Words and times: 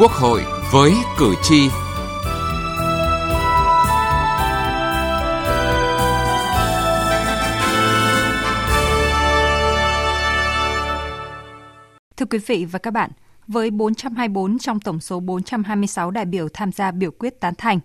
Quốc 0.00 0.12
hội 0.12 0.42
với 0.72 0.92
cử 1.18 1.34
tri. 1.42 1.68
Thưa 12.16 12.26
quý 12.30 12.38
vị 12.46 12.64
và 12.64 12.78
các 12.78 12.90
bạn, 12.90 13.10
với 13.46 13.70
424 13.70 14.58
trong 14.58 14.80
tổng 14.80 15.00
số 15.00 15.20
426 15.20 16.10
đại 16.10 16.24
biểu 16.24 16.48
tham 16.54 16.72
gia 16.72 16.90
biểu 16.90 17.10
quyết 17.18 17.40
tán 17.40 17.54
thành, 17.58 17.80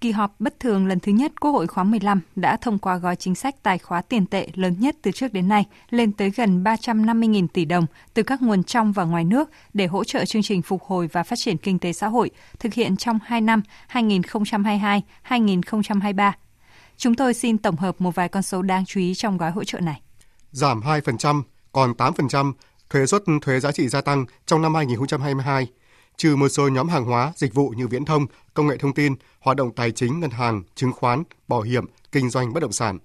kỳ 0.00 0.10
họp 0.10 0.34
bất 0.38 0.60
thường 0.60 0.86
lần 0.86 1.00
thứ 1.00 1.12
nhất 1.12 1.40
Quốc 1.40 1.50
hội 1.50 1.66
khóa 1.66 1.84
15 1.84 2.20
đã 2.36 2.56
thông 2.56 2.78
qua 2.78 2.96
gói 2.96 3.16
chính 3.16 3.34
sách 3.34 3.62
tài 3.62 3.78
khóa 3.78 4.02
tiền 4.02 4.26
tệ 4.26 4.48
lớn 4.54 4.76
nhất 4.78 4.96
từ 5.02 5.10
trước 5.10 5.32
đến 5.32 5.48
nay, 5.48 5.64
lên 5.90 6.12
tới 6.12 6.30
gần 6.30 6.64
350.000 6.64 7.46
tỷ 7.52 7.64
đồng 7.64 7.86
từ 8.14 8.22
các 8.22 8.42
nguồn 8.42 8.62
trong 8.62 8.92
và 8.92 9.04
ngoài 9.04 9.24
nước 9.24 9.50
để 9.74 9.86
hỗ 9.86 10.04
trợ 10.04 10.24
chương 10.24 10.42
trình 10.42 10.62
phục 10.62 10.82
hồi 10.82 11.08
và 11.12 11.22
phát 11.22 11.36
triển 11.38 11.56
kinh 11.56 11.78
tế 11.78 11.92
xã 11.92 12.08
hội 12.08 12.30
thực 12.58 12.74
hiện 12.74 12.96
trong 12.96 13.18
2 13.24 13.40
năm 13.40 13.62
2022-2023. 13.92 16.32
Chúng 16.96 17.14
tôi 17.14 17.34
xin 17.34 17.58
tổng 17.58 17.76
hợp 17.76 18.00
một 18.00 18.14
vài 18.14 18.28
con 18.28 18.42
số 18.42 18.62
đáng 18.62 18.84
chú 18.86 19.00
ý 19.00 19.14
trong 19.14 19.38
gói 19.38 19.50
hỗ 19.50 19.64
trợ 19.64 19.80
này. 19.80 20.00
Giảm 20.52 20.80
2%, 20.80 21.42
còn 21.72 21.92
8% 21.92 22.52
thuế 22.90 23.06
suất 23.06 23.22
thuế 23.42 23.60
giá 23.60 23.72
trị 23.72 23.88
gia 23.88 24.00
tăng 24.00 24.24
trong 24.46 24.62
năm 24.62 24.74
2022 24.74 25.68
trừ 26.20 26.36
một 26.36 26.48
số 26.48 26.68
nhóm 26.68 26.88
hàng 26.88 27.04
hóa, 27.04 27.32
dịch 27.36 27.54
vụ 27.54 27.68
như 27.76 27.88
viễn 27.88 28.04
thông, 28.04 28.26
công 28.54 28.66
nghệ 28.66 28.76
thông 28.76 28.94
tin, 28.94 29.14
hoạt 29.40 29.56
động 29.56 29.74
tài 29.74 29.90
chính, 29.90 30.20
ngân 30.20 30.30
hàng, 30.30 30.62
chứng 30.74 30.92
khoán, 30.92 31.22
bảo 31.48 31.60
hiểm, 31.60 31.84
kinh 32.12 32.30
doanh 32.30 32.52
bất 32.52 32.60
động 32.60 32.72
sản. 32.72 32.98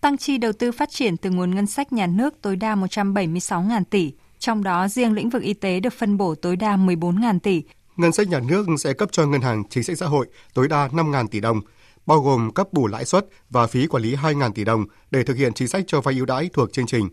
Tăng 0.00 0.16
chi 0.16 0.38
đầu 0.38 0.52
tư 0.52 0.72
phát 0.72 0.90
triển 0.90 1.16
từ 1.16 1.30
nguồn 1.30 1.54
ngân 1.54 1.66
sách 1.66 1.92
nhà 1.92 2.06
nước 2.06 2.34
tối 2.42 2.56
đa 2.56 2.74
176.000 2.74 3.84
tỷ, 3.90 4.12
trong 4.38 4.62
đó 4.62 4.88
riêng 4.88 5.12
lĩnh 5.12 5.30
vực 5.30 5.42
y 5.42 5.54
tế 5.54 5.80
được 5.80 5.92
phân 5.92 6.16
bổ 6.16 6.34
tối 6.34 6.56
đa 6.56 6.76
14.000 6.76 7.38
tỷ. 7.38 7.62
Ngân 7.96 8.12
sách 8.12 8.28
nhà 8.28 8.40
nước 8.40 8.66
sẽ 8.78 8.92
cấp 8.92 9.08
cho 9.12 9.26
ngân 9.26 9.40
hàng 9.40 9.62
chính 9.70 9.84
sách 9.84 9.98
xã 9.98 10.06
hội 10.06 10.26
tối 10.54 10.68
đa 10.68 10.88
5.000 10.88 11.26
tỷ 11.28 11.40
đồng, 11.40 11.60
bao 12.06 12.20
gồm 12.20 12.50
cấp 12.50 12.72
bù 12.72 12.86
lãi 12.86 13.04
suất 13.04 13.26
và 13.50 13.66
phí 13.66 13.86
quản 13.86 14.02
lý 14.02 14.16
2.000 14.16 14.52
tỷ 14.52 14.64
đồng 14.64 14.86
để 15.10 15.22
thực 15.22 15.36
hiện 15.36 15.52
chính 15.52 15.68
sách 15.68 15.84
cho 15.86 16.00
vay 16.00 16.14
ưu 16.14 16.26
đãi 16.26 16.50
thuộc 16.52 16.72
chương 16.72 16.86
trình 16.86 17.08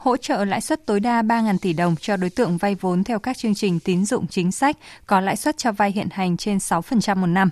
hỗ 0.00 0.16
trợ 0.16 0.44
lãi 0.44 0.60
suất 0.60 0.86
tối 0.86 1.00
đa 1.00 1.22
3.000 1.22 1.58
tỷ 1.58 1.72
đồng 1.72 1.96
cho 1.96 2.16
đối 2.16 2.30
tượng 2.30 2.56
vay 2.56 2.74
vốn 2.74 3.04
theo 3.04 3.18
các 3.18 3.38
chương 3.38 3.54
trình 3.54 3.80
tín 3.80 4.04
dụng 4.04 4.26
chính 4.26 4.52
sách 4.52 4.76
có 5.06 5.20
lãi 5.20 5.36
suất 5.36 5.58
cho 5.58 5.72
vay 5.72 5.92
hiện 5.92 6.08
hành 6.10 6.36
trên 6.36 6.56
6% 6.56 7.16
một 7.16 7.26
năm. 7.26 7.50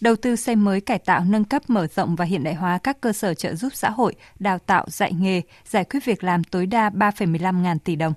Đầu 0.00 0.16
tư 0.16 0.36
xây 0.36 0.56
mới 0.56 0.80
cải 0.80 0.98
tạo 0.98 1.24
nâng 1.24 1.44
cấp 1.44 1.62
mở 1.68 1.86
rộng 1.86 2.16
và 2.16 2.24
hiện 2.24 2.44
đại 2.44 2.54
hóa 2.54 2.78
các 2.78 3.00
cơ 3.00 3.12
sở 3.12 3.34
trợ 3.34 3.54
giúp 3.54 3.72
xã 3.74 3.90
hội, 3.90 4.14
đào 4.38 4.58
tạo 4.58 4.84
dạy 4.88 5.12
nghề, 5.12 5.42
giải 5.68 5.84
quyết 5.84 6.04
việc 6.04 6.24
làm 6.24 6.44
tối 6.44 6.66
đa 6.66 6.90
3,15 6.90 7.60
ngàn 7.60 7.78
tỷ 7.78 7.96
đồng. 7.96 8.12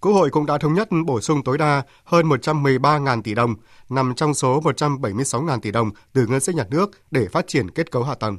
Quốc 0.00 0.12
hội 0.12 0.30
cũng 0.30 0.46
đã 0.46 0.58
thống 0.58 0.74
nhất 0.74 0.88
bổ 1.06 1.20
sung 1.20 1.44
tối 1.44 1.58
đa 1.58 1.82
hơn 2.04 2.28
113.000 2.28 3.22
tỷ 3.22 3.34
đồng, 3.34 3.54
nằm 3.88 4.14
trong 4.14 4.34
số 4.34 4.60
176.000 4.60 5.60
tỷ 5.60 5.70
đồng 5.70 5.90
từ 6.12 6.26
ngân 6.26 6.40
sách 6.40 6.54
nhà 6.54 6.64
nước 6.70 6.90
để 7.10 7.26
phát 7.32 7.48
triển 7.48 7.70
kết 7.70 7.90
cấu 7.90 8.02
hạ 8.02 8.14
tầng 8.14 8.38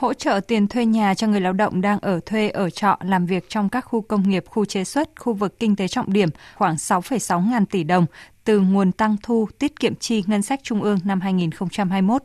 hỗ 0.00 0.14
trợ 0.14 0.40
tiền 0.40 0.68
thuê 0.68 0.86
nhà 0.86 1.14
cho 1.14 1.26
người 1.26 1.40
lao 1.40 1.52
động 1.52 1.80
đang 1.80 1.98
ở 1.98 2.20
thuê 2.26 2.48
ở 2.48 2.70
trọ 2.70 2.96
làm 3.00 3.26
việc 3.26 3.48
trong 3.48 3.68
các 3.68 3.80
khu 3.80 4.00
công 4.00 4.28
nghiệp, 4.28 4.44
khu 4.48 4.64
chế 4.64 4.84
xuất, 4.84 5.10
khu 5.20 5.32
vực 5.32 5.58
kinh 5.58 5.76
tế 5.76 5.88
trọng 5.88 6.12
điểm 6.12 6.28
khoảng 6.56 6.74
6,6 6.74 7.50
ngàn 7.50 7.66
tỷ 7.66 7.84
đồng 7.84 8.06
từ 8.44 8.60
nguồn 8.60 8.92
tăng 8.92 9.16
thu 9.22 9.48
tiết 9.58 9.80
kiệm 9.80 9.94
chi 9.94 10.24
ngân 10.26 10.42
sách 10.42 10.60
trung 10.62 10.82
ương 10.82 10.98
năm 11.04 11.20
2021. 11.20 12.22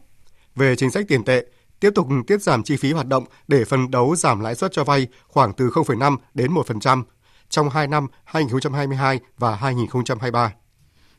Về 0.55 0.75
chính 0.75 0.91
sách 0.91 1.05
tiền 1.07 1.23
tệ, 1.23 1.45
tiếp 1.79 1.91
tục 1.95 2.07
tiết 2.27 2.41
giảm 2.41 2.63
chi 2.63 2.77
phí 2.77 2.91
hoạt 2.91 3.07
động 3.07 3.25
để 3.47 3.65
phân 3.65 3.91
đấu 3.91 4.15
giảm 4.15 4.39
lãi 4.39 4.55
suất 4.55 4.71
cho 4.71 4.83
vay 4.83 5.07
khoảng 5.27 5.53
từ 5.53 5.69
0,5 5.69 6.17
đến 6.33 6.53
1% 6.53 7.03
trong 7.49 7.69
2 7.69 7.87
năm 7.87 8.07
2022 8.23 9.19
và 9.37 9.55
2023. 9.55 10.51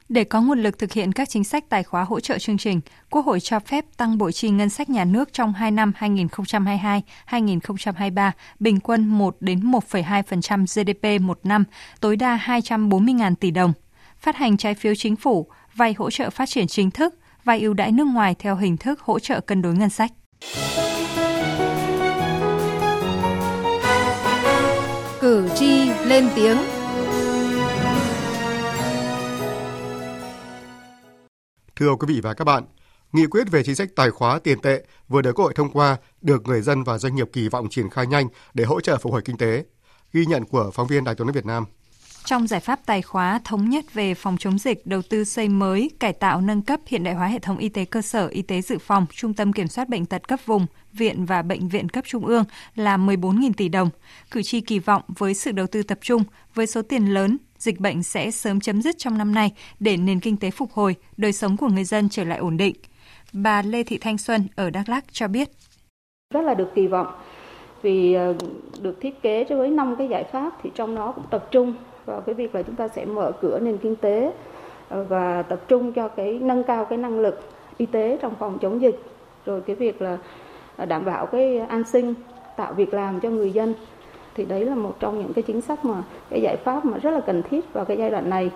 Để 0.09 0.25
có 0.25 0.41
nguồn 0.41 0.63
lực 0.63 0.79
thực 0.79 0.93
hiện 0.93 1.13
các 1.13 1.29
chính 1.29 1.45
sách 1.45 1.65
tài 1.69 1.83
khóa 1.83 2.05
hỗ 2.05 2.21
trợ 2.21 2.39
chương 2.39 2.59
trình, 2.59 2.81
Quốc 3.11 3.27
hội 3.27 3.41
cho 3.41 3.61
phép 3.61 3.85
tăng 3.97 4.19
bộ 4.19 4.31
chi 4.31 4.51
ngân 4.51 4.69
sách 4.69 4.91
nhà 4.91 5.05
nước 5.05 5.33
trong 5.33 5.53
2 5.53 5.71
năm 5.71 5.93
2022-2023 7.29 8.31
bình 8.61 8.81
quân 8.81 9.07
1 9.07 9.37
đến 9.41 9.61
1,2% 9.61 10.65
GDP 10.65 11.23
một 11.23 11.41
năm, 11.43 11.65
tối 12.01 12.17
đa 12.17 12.37
240.000 12.47 13.35
tỷ 13.35 13.51
đồng. 13.51 13.73
Phát 14.19 14.37
hành 14.37 14.57
trái 14.57 14.75
phiếu 14.75 14.95
chính 14.95 15.17
phủ, 15.17 15.47
vay 15.75 15.95
hỗ 15.99 16.11
trợ 16.11 16.31
phát 16.31 16.49
triển 16.49 16.67
chính 16.67 16.91
thức, 16.91 17.15
vay 17.45 17.61
ưu 17.61 17.75
đãi 17.75 17.93
nước 17.93 18.07
ngoài 18.07 18.35
theo 18.39 18.57
hình 18.57 18.77
thức 18.77 19.01
hỗ 19.01 19.19
trợ 19.19 19.41
cân 19.41 19.63
đối 19.63 19.75
ngân 19.75 19.91
sách. 19.91 20.13
Cử 25.21 25.49
tri 25.57 25.91
lên 26.05 26.29
tiếng 26.35 26.76
Thưa 31.77 31.95
quý 31.95 32.15
vị 32.15 32.21
và 32.21 32.35
các 32.35 32.45
bạn, 32.45 32.65
nghị 33.13 33.27
quyết 33.27 33.51
về 33.51 33.63
chính 33.63 33.75
sách 33.75 33.89
tài 33.97 34.11
khóa 34.11 34.39
tiền 34.39 34.61
tệ 34.61 34.85
vừa 35.09 35.23
được 35.23 35.33
Quốc 35.33 35.45
hội 35.45 35.55
thông 35.55 35.71
qua 35.71 35.97
được 36.21 36.43
người 36.43 36.61
dân 36.61 36.85
và 36.85 36.99
doanh 36.99 37.17
nghiệp 37.17 37.29
kỳ 37.33 37.49
vọng 37.49 37.69
triển 37.71 37.91
khai 37.91 38.07
nhanh 38.07 38.29
để 38.55 38.65
hỗ 38.65 38.81
trợ 38.81 38.97
phục 38.97 39.13
hồi 39.13 39.23
kinh 39.25 39.37
tế. 39.37 39.65
Ghi 40.13 40.27
nhận 40.27 40.45
của 40.45 40.71
phóng 40.75 40.87
viên 40.87 41.05
Đài 41.05 41.15
tiếng 41.15 41.27
nói 41.27 41.33
Việt 41.33 41.47
Nam. 41.47 41.65
Trong 42.27 42.47
giải 42.47 42.61
pháp 42.61 42.81
tài 42.87 43.03
khóa 43.03 43.41
thống 43.45 43.71
nhất 43.71 43.95
về 43.95 44.15
phòng 44.15 44.37
chống 44.39 44.59
dịch, 44.59 44.87
đầu 44.87 45.03
tư 45.03 45.25
xây 45.25 45.49
mới, 45.49 45.91
cải 46.01 46.13
tạo 46.13 46.41
nâng 46.41 46.63
cấp 46.63 46.81
hiện 46.87 47.05
đại 47.05 47.15
hóa 47.15 47.27
hệ 47.27 47.39
thống 47.39 47.59
y 47.59 47.69
tế 47.69 47.85
cơ 47.85 48.03
sở, 48.03 48.29
y 48.29 48.43
tế 48.43 48.61
dự 48.61 48.79
phòng, 48.79 49.07
trung 49.11 49.35
tâm 49.35 49.53
kiểm 49.53 49.67
soát 49.67 49.89
bệnh 49.89 50.07
tật 50.07 50.29
cấp 50.29 50.41
vùng, 50.47 50.67
viện 50.93 51.25
và 51.25 51.43
bệnh 51.43 51.69
viện 51.69 51.89
cấp 51.89 52.05
trung 52.07 52.27
ương 52.27 52.45
là 52.75 52.97
14.000 52.97 53.53
tỷ 53.57 53.69
đồng. 53.69 53.91
Cử 54.31 54.43
tri 54.43 54.61
kỳ 54.61 54.79
vọng 54.79 55.03
với 55.09 55.35
sự 55.35 55.53
đầu 55.53 55.67
tư 55.67 55.83
tập 55.83 55.99
trung, 56.01 56.25
với 56.55 56.67
số 56.67 56.83
tiền 56.83 57.15
lớn, 57.15 57.37
dịch 57.59 57.81
bệnh 57.81 58.03
sẽ 58.03 58.31
sớm 58.31 58.61
chấm 58.61 58.83
dứt 58.83 58.99
trong 58.99 59.19
năm 59.19 59.35
nay 59.35 59.53
để 59.81 59.97
nền 59.97 60.21
kinh 60.21 60.37
tế 60.37 60.51
phục 60.51 60.73
hồi, 60.73 60.97
đời 61.17 61.33
sống 61.33 61.57
của 61.57 61.69
người 61.69 61.85
dân 61.85 62.09
trở 62.09 62.25
lại 62.25 62.39
ổn 62.39 62.57
định. 62.57 62.75
Bà 63.33 63.63
Lê 63.63 63.83
Thị 63.83 63.99
Thanh 63.99 64.19
Xuân 64.19 64.49
ở 64.57 64.71
Đắk 64.71 64.89
Lắk 64.89 65.05
cho 65.13 65.29
biết. 65.29 65.49
Rất 66.35 66.43
là 66.43 66.55
được 66.55 66.69
kỳ 66.75 66.87
vọng 66.87 67.07
vì 67.83 68.15
ờ, 68.15 68.35
được 68.81 68.99
thiết 69.01 69.23
kế 69.23 69.45
với 69.45 69.71
năm 69.71 69.95
cái 69.99 70.09
giải 70.09 70.25
pháp 70.33 70.53
thì 70.63 70.71
trong 70.75 70.95
đó 70.95 71.13
cũng 71.13 71.25
tập 71.31 71.49
trung 71.51 71.75
vào 72.07 72.21
cái 72.21 72.35
việc 72.35 72.55
là 72.55 72.63
chúng 72.63 72.77
ta 72.77 72.89
sẽ 72.89 73.05
mở 73.05 73.33
cửa 73.41 73.59
nền 73.59 73.79
kinh 73.79 73.97
tế 73.97 74.33
ờ, 74.89 75.05
và 75.05 75.43
tập 75.43 75.61
trung 75.69 75.93
cho 75.93 76.09
cái 76.09 76.39
nâng 76.43 76.65
cao 76.65 76.85
cái 76.85 76.99
năng 76.99 77.21
lực 77.21 77.41
y 77.77 77.87
tế 77.87 78.19
trong 78.23 78.35
phòng 78.39 78.59
chống 78.59 78.81
dịch 78.81 79.03
rồi 79.47 79.61
cái 79.61 79.77
việc 79.77 80.03
là 80.03 80.19
ờ, 80.77 80.87
đảm 80.87 81.05
bảo 81.05 81.27
cái 81.27 81.59
an 81.59 81.85
sinh 81.85 82.15
tạo 82.57 82.73
việc 82.73 82.95
làm 82.95 83.21
cho 83.21 83.31
người 83.31 83.53
dân 83.53 83.75
thì 84.35 84.45
đấy 84.45 84.65
là 84.65 84.75
một 84.75 84.97
trong 85.01 85.19
những 85.19 85.33
cái 85.33 85.43
chính 85.47 85.61
sách 85.61 85.85
mà 85.85 86.03
cái 86.31 86.43
giải 86.43 86.57
pháp 86.65 86.85
mà 86.85 86.99
rất 86.99 87.11
là 87.11 87.21
cần 87.27 87.43
thiết 87.51 87.73
vào 87.73 87.85
cái 87.85 87.97
giai 87.97 88.11
đoạn 88.11 88.31
này. 88.31 88.51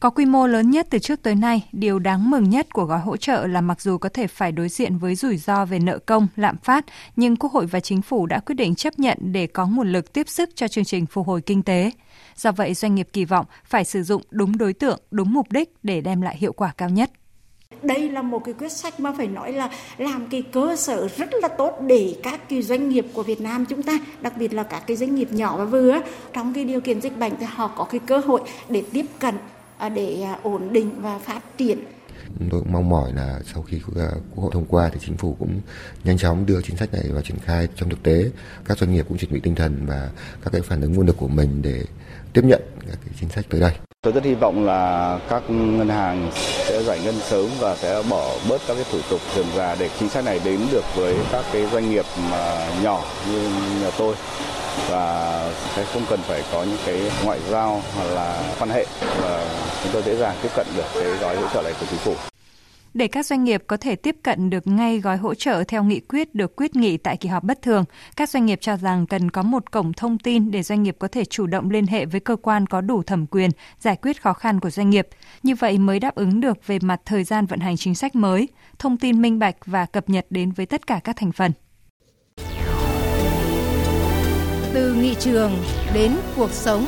Có 0.00 0.10
quy 0.10 0.26
mô 0.26 0.46
lớn 0.46 0.70
nhất 0.70 0.86
từ 0.90 0.98
trước 0.98 1.22
tới 1.22 1.34
nay, 1.34 1.68
điều 1.72 1.98
đáng 1.98 2.30
mừng 2.30 2.50
nhất 2.50 2.72
của 2.72 2.84
gói 2.84 2.98
hỗ 2.98 3.16
trợ 3.16 3.46
là 3.46 3.60
mặc 3.60 3.80
dù 3.80 3.98
có 3.98 4.08
thể 4.08 4.26
phải 4.26 4.52
đối 4.52 4.68
diện 4.68 4.98
với 4.98 5.14
rủi 5.14 5.36
ro 5.36 5.64
về 5.64 5.78
nợ 5.78 5.98
công, 5.98 6.28
lạm 6.36 6.56
phát, 6.56 6.84
nhưng 7.16 7.36
Quốc 7.36 7.52
hội 7.52 7.66
và 7.66 7.80
Chính 7.80 8.02
phủ 8.02 8.26
đã 8.26 8.38
quyết 8.38 8.54
định 8.54 8.74
chấp 8.74 8.98
nhận 8.98 9.18
để 9.20 9.46
có 9.46 9.66
nguồn 9.66 9.92
lực 9.92 10.12
tiếp 10.12 10.28
sức 10.28 10.50
cho 10.54 10.68
chương 10.68 10.84
trình 10.84 11.06
phục 11.06 11.26
hồi 11.26 11.40
kinh 11.40 11.62
tế. 11.62 11.90
Do 12.40 12.52
vậy, 12.52 12.74
doanh 12.74 12.94
nghiệp 12.94 13.08
kỳ 13.12 13.24
vọng 13.24 13.46
phải 13.64 13.84
sử 13.84 14.02
dụng 14.02 14.22
đúng 14.30 14.58
đối 14.58 14.72
tượng, 14.72 15.00
đúng 15.10 15.32
mục 15.32 15.52
đích 15.52 15.74
để 15.82 16.00
đem 16.00 16.20
lại 16.20 16.36
hiệu 16.38 16.52
quả 16.52 16.72
cao 16.76 16.88
nhất. 16.88 17.10
Đây 17.82 18.10
là 18.10 18.22
một 18.22 18.44
cái 18.44 18.54
quyết 18.54 18.72
sách 18.72 19.00
mà 19.00 19.12
phải 19.16 19.26
nói 19.26 19.52
là 19.52 19.70
làm 19.98 20.26
cái 20.30 20.42
cơ 20.42 20.76
sở 20.76 21.08
rất 21.08 21.28
là 21.34 21.48
tốt 21.48 21.78
để 21.86 22.16
các 22.22 22.48
cái 22.48 22.62
doanh 22.62 22.88
nghiệp 22.88 23.06
của 23.14 23.22
Việt 23.22 23.40
Nam 23.40 23.64
chúng 23.66 23.82
ta, 23.82 23.98
đặc 24.20 24.32
biệt 24.36 24.54
là 24.54 24.62
các 24.62 24.82
cái 24.86 24.96
doanh 24.96 25.14
nghiệp 25.14 25.28
nhỏ 25.32 25.56
và 25.56 25.64
vừa 25.64 26.00
trong 26.32 26.54
cái 26.54 26.64
điều 26.64 26.80
kiện 26.80 27.00
dịch 27.00 27.18
bệnh 27.18 27.32
thì 27.40 27.46
họ 27.48 27.68
có 27.68 27.84
cái 27.84 28.00
cơ 28.06 28.18
hội 28.18 28.40
để 28.68 28.82
tiếp 28.92 29.06
cận 29.18 29.34
à, 29.78 29.88
để 29.88 30.22
à, 30.22 30.38
ổn 30.42 30.68
định 30.72 30.90
và 31.00 31.18
phát 31.18 31.58
triển 31.58 31.84
tôi 32.50 32.60
cũng 32.60 32.72
mong 32.72 32.88
mỏi 32.88 33.12
là 33.12 33.40
sau 33.54 33.62
khi 33.62 33.80
à, 33.96 34.08
quốc 34.34 34.42
hội 34.42 34.50
thông 34.54 34.64
qua 34.64 34.90
thì 34.92 34.98
chính 35.06 35.16
phủ 35.16 35.36
cũng 35.38 35.60
nhanh 36.04 36.18
chóng 36.18 36.46
đưa 36.46 36.62
chính 36.62 36.76
sách 36.76 36.92
này 36.92 37.02
vào 37.12 37.22
triển 37.22 37.38
khai 37.38 37.68
trong 37.76 37.88
thực 37.88 38.02
tế. 38.02 38.24
Các 38.64 38.78
doanh 38.78 38.92
nghiệp 38.92 39.06
cũng 39.08 39.18
chuẩn 39.18 39.32
bị 39.32 39.40
tinh 39.40 39.54
thần 39.54 39.86
và 39.86 40.10
các 40.44 40.50
cái 40.52 40.62
phản 40.62 40.80
ứng 40.80 40.92
nguồn 40.92 41.06
lực 41.06 41.16
của 41.16 41.28
mình 41.28 41.62
để 41.62 41.84
tiếp 42.32 42.44
nhận 42.44 42.62
các 42.88 42.98
cái 43.04 43.14
chính 43.20 43.28
sách 43.28 43.44
tới 43.48 43.60
đây. 43.60 43.72
Tôi 44.02 44.12
rất 44.12 44.24
hy 44.24 44.34
vọng 44.34 44.64
là 44.64 45.18
các 45.28 45.50
ngân 45.50 45.88
hàng 45.88 46.30
sẽ 46.68 46.82
giải 46.82 47.00
ngân 47.04 47.14
sớm 47.14 47.46
và 47.58 47.76
sẽ 47.76 48.02
bỏ 48.10 48.30
bớt 48.48 48.60
các 48.68 48.74
cái 48.74 48.84
thủ 48.92 48.98
tục 49.10 49.20
dườm 49.36 49.46
già 49.56 49.76
để 49.80 49.90
chính 49.98 50.08
sách 50.08 50.24
này 50.24 50.40
đến 50.44 50.60
được 50.72 50.84
với 50.96 51.16
các 51.32 51.44
cái 51.52 51.66
doanh 51.72 51.90
nghiệp 51.90 52.04
à, 52.32 52.70
nhỏ 52.82 53.04
như 53.30 53.48
nhà 53.82 53.90
tôi 53.98 54.14
và 54.90 55.52
sẽ 55.76 55.84
không 55.84 56.02
cần 56.08 56.20
phải 56.22 56.42
có 56.52 56.64
những 56.64 56.78
cái 56.86 57.10
ngoại 57.24 57.40
giao 57.50 57.82
hoặc 57.96 58.14
là 58.14 58.54
quan 58.58 58.70
hệ 58.70 58.86
và 59.20 59.46
chúng 59.82 59.92
tôi 59.92 60.02
dễ 60.02 60.16
dàng 60.16 60.36
tiếp 60.42 60.48
cận 60.56 60.66
được 60.76 60.86
cái 60.94 61.04
gói 61.04 61.36
hỗ 61.36 61.48
trợ 61.54 61.62
này 61.62 61.72
của 61.80 61.86
chính 61.90 61.98
phủ. 61.98 62.14
Để 62.94 63.08
các 63.08 63.26
doanh 63.26 63.44
nghiệp 63.44 63.64
có 63.66 63.76
thể 63.76 63.96
tiếp 63.96 64.16
cận 64.22 64.50
được 64.50 64.66
ngay 64.66 65.00
gói 65.00 65.16
hỗ 65.16 65.34
trợ 65.34 65.64
theo 65.68 65.84
nghị 65.84 66.00
quyết 66.00 66.34
được 66.34 66.56
quyết 66.56 66.76
nghị 66.76 66.96
tại 66.96 67.16
kỳ 67.16 67.28
họp 67.28 67.44
bất 67.44 67.62
thường, 67.62 67.84
các 68.16 68.28
doanh 68.28 68.46
nghiệp 68.46 68.58
cho 68.60 68.76
rằng 68.76 69.06
cần 69.06 69.30
có 69.30 69.42
một 69.42 69.70
cổng 69.70 69.92
thông 69.92 70.18
tin 70.18 70.50
để 70.50 70.62
doanh 70.62 70.82
nghiệp 70.82 70.96
có 70.98 71.08
thể 71.08 71.24
chủ 71.24 71.46
động 71.46 71.70
liên 71.70 71.86
hệ 71.86 72.04
với 72.04 72.20
cơ 72.20 72.36
quan 72.36 72.66
có 72.66 72.80
đủ 72.80 73.02
thẩm 73.02 73.26
quyền 73.26 73.50
giải 73.78 73.96
quyết 74.02 74.22
khó 74.22 74.32
khăn 74.32 74.60
của 74.60 74.70
doanh 74.70 74.90
nghiệp. 74.90 75.08
Như 75.42 75.54
vậy 75.54 75.78
mới 75.78 76.00
đáp 76.00 76.14
ứng 76.14 76.40
được 76.40 76.66
về 76.66 76.78
mặt 76.82 77.00
thời 77.04 77.24
gian 77.24 77.46
vận 77.46 77.60
hành 77.60 77.76
chính 77.76 77.94
sách 77.94 78.14
mới, 78.14 78.48
thông 78.78 78.96
tin 78.96 79.22
minh 79.22 79.38
bạch 79.38 79.56
và 79.66 79.86
cập 79.86 80.08
nhật 80.08 80.26
đến 80.30 80.52
với 80.52 80.66
tất 80.66 80.86
cả 80.86 81.00
các 81.04 81.16
thành 81.16 81.32
phần. 81.32 81.52
Từ 84.74 84.94
nghị 84.94 85.14
trường 85.14 85.52
đến 85.94 86.16
cuộc 86.36 86.50
sống 86.50 86.86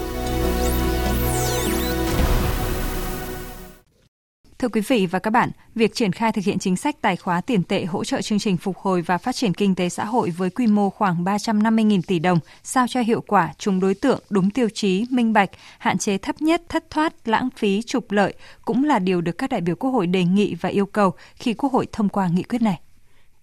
Thưa 4.58 4.68
quý 4.68 4.80
vị 4.80 5.06
và 5.06 5.18
các 5.18 5.30
bạn, 5.30 5.50
việc 5.74 5.94
triển 5.94 6.12
khai 6.12 6.32
thực 6.32 6.44
hiện 6.44 6.58
chính 6.58 6.76
sách 6.76 6.96
tài 7.00 7.16
khóa 7.16 7.40
tiền 7.40 7.62
tệ 7.62 7.84
hỗ 7.84 8.04
trợ 8.04 8.22
chương 8.22 8.38
trình 8.38 8.56
phục 8.56 8.78
hồi 8.78 9.02
và 9.02 9.18
phát 9.18 9.34
triển 9.34 9.54
kinh 9.54 9.74
tế 9.74 9.88
xã 9.88 10.04
hội 10.04 10.30
với 10.30 10.50
quy 10.50 10.66
mô 10.66 10.90
khoảng 10.90 11.24
350.000 11.24 12.00
tỷ 12.06 12.18
đồng, 12.18 12.38
sao 12.62 12.86
cho 12.88 13.00
hiệu 13.00 13.20
quả, 13.26 13.52
trùng 13.58 13.80
đối 13.80 13.94
tượng, 13.94 14.20
đúng 14.30 14.50
tiêu 14.50 14.68
chí, 14.74 15.06
minh 15.10 15.32
bạch, 15.32 15.50
hạn 15.78 15.98
chế 15.98 16.18
thấp 16.18 16.42
nhất 16.42 16.62
thất 16.68 16.90
thoát, 16.90 17.28
lãng 17.28 17.48
phí, 17.56 17.82
trục 17.82 18.12
lợi 18.12 18.34
cũng 18.64 18.84
là 18.84 18.98
điều 18.98 19.20
được 19.20 19.38
các 19.38 19.50
đại 19.50 19.60
biểu 19.60 19.76
Quốc 19.76 19.90
hội 19.90 20.06
đề 20.06 20.24
nghị 20.24 20.54
và 20.54 20.68
yêu 20.68 20.86
cầu 20.86 21.14
khi 21.34 21.54
Quốc 21.54 21.72
hội 21.72 21.86
thông 21.92 22.08
qua 22.08 22.28
nghị 22.28 22.42
quyết 22.42 22.62
này. 22.62 22.80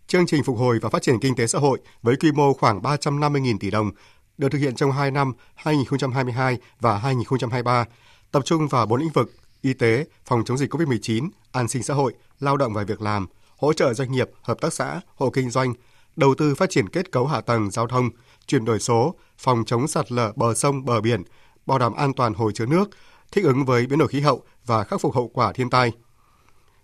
Chương 0.07 0.25
trình 0.27 0.43
phục 0.43 0.57
hồi 0.57 0.79
và 0.81 0.89
phát 0.89 1.01
triển 1.01 1.19
kinh 1.19 1.35
tế 1.35 1.47
xã 1.47 1.59
hội 1.59 1.79
với 2.01 2.15
quy 2.15 2.31
mô 2.31 2.53
khoảng 2.53 2.81
350.000 2.81 3.57
tỷ 3.59 3.71
đồng 3.71 3.91
được 4.39 4.49
thực 4.51 4.57
hiện 4.57 4.75
trong 4.75 4.91
2 4.91 5.11
năm 5.11 5.33
2022 5.55 6.57
và 6.79 6.97
2023, 6.97 7.85
tập 8.31 8.41
trung 8.45 8.67
vào 8.67 8.85
4 8.85 8.99
lĩnh 8.99 9.09
vực 9.09 9.31
y 9.61 9.73
tế, 9.73 10.05
phòng 10.25 10.43
chống 10.45 10.57
dịch 10.57 10.73
COVID-19, 10.73 11.29
an 11.51 11.67
sinh 11.67 11.83
xã 11.83 11.93
hội, 11.93 12.13
lao 12.39 12.57
động 12.57 12.73
và 12.73 12.83
việc 12.83 13.01
làm, 13.01 13.27
hỗ 13.57 13.73
trợ 13.73 13.93
doanh 13.93 14.11
nghiệp, 14.11 14.29
hợp 14.41 14.57
tác 14.61 14.73
xã, 14.73 15.01
hộ 15.15 15.29
kinh 15.29 15.49
doanh, 15.49 15.73
đầu 16.15 16.35
tư 16.37 16.55
phát 16.55 16.69
triển 16.69 16.89
kết 16.89 17.11
cấu 17.11 17.27
hạ 17.27 17.41
tầng 17.41 17.71
giao 17.71 17.87
thông, 17.87 18.09
chuyển 18.47 18.65
đổi 18.65 18.79
số, 18.79 19.15
phòng 19.37 19.63
chống 19.65 19.87
sạt 19.87 20.11
lở 20.11 20.31
bờ 20.35 20.53
sông 20.53 20.85
bờ 20.85 21.01
biển, 21.01 21.23
bảo 21.65 21.79
đảm 21.79 21.93
an 21.93 22.13
toàn 22.13 22.33
hồ 22.33 22.51
chứa 22.51 22.65
nước, 22.65 22.89
thích 23.31 23.45
ứng 23.45 23.65
với 23.65 23.85
biến 23.85 23.99
đổi 23.99 24.07
khí 24.07 24.21
hậu 24.21 24.43
và 24.65 24.83
khắc 24.83 25.01
phục 25.01 25.15
hậu 25.15 25.27
quả 25.27 25.53
thiên 25.53 25.69
tai. 25.69 25.91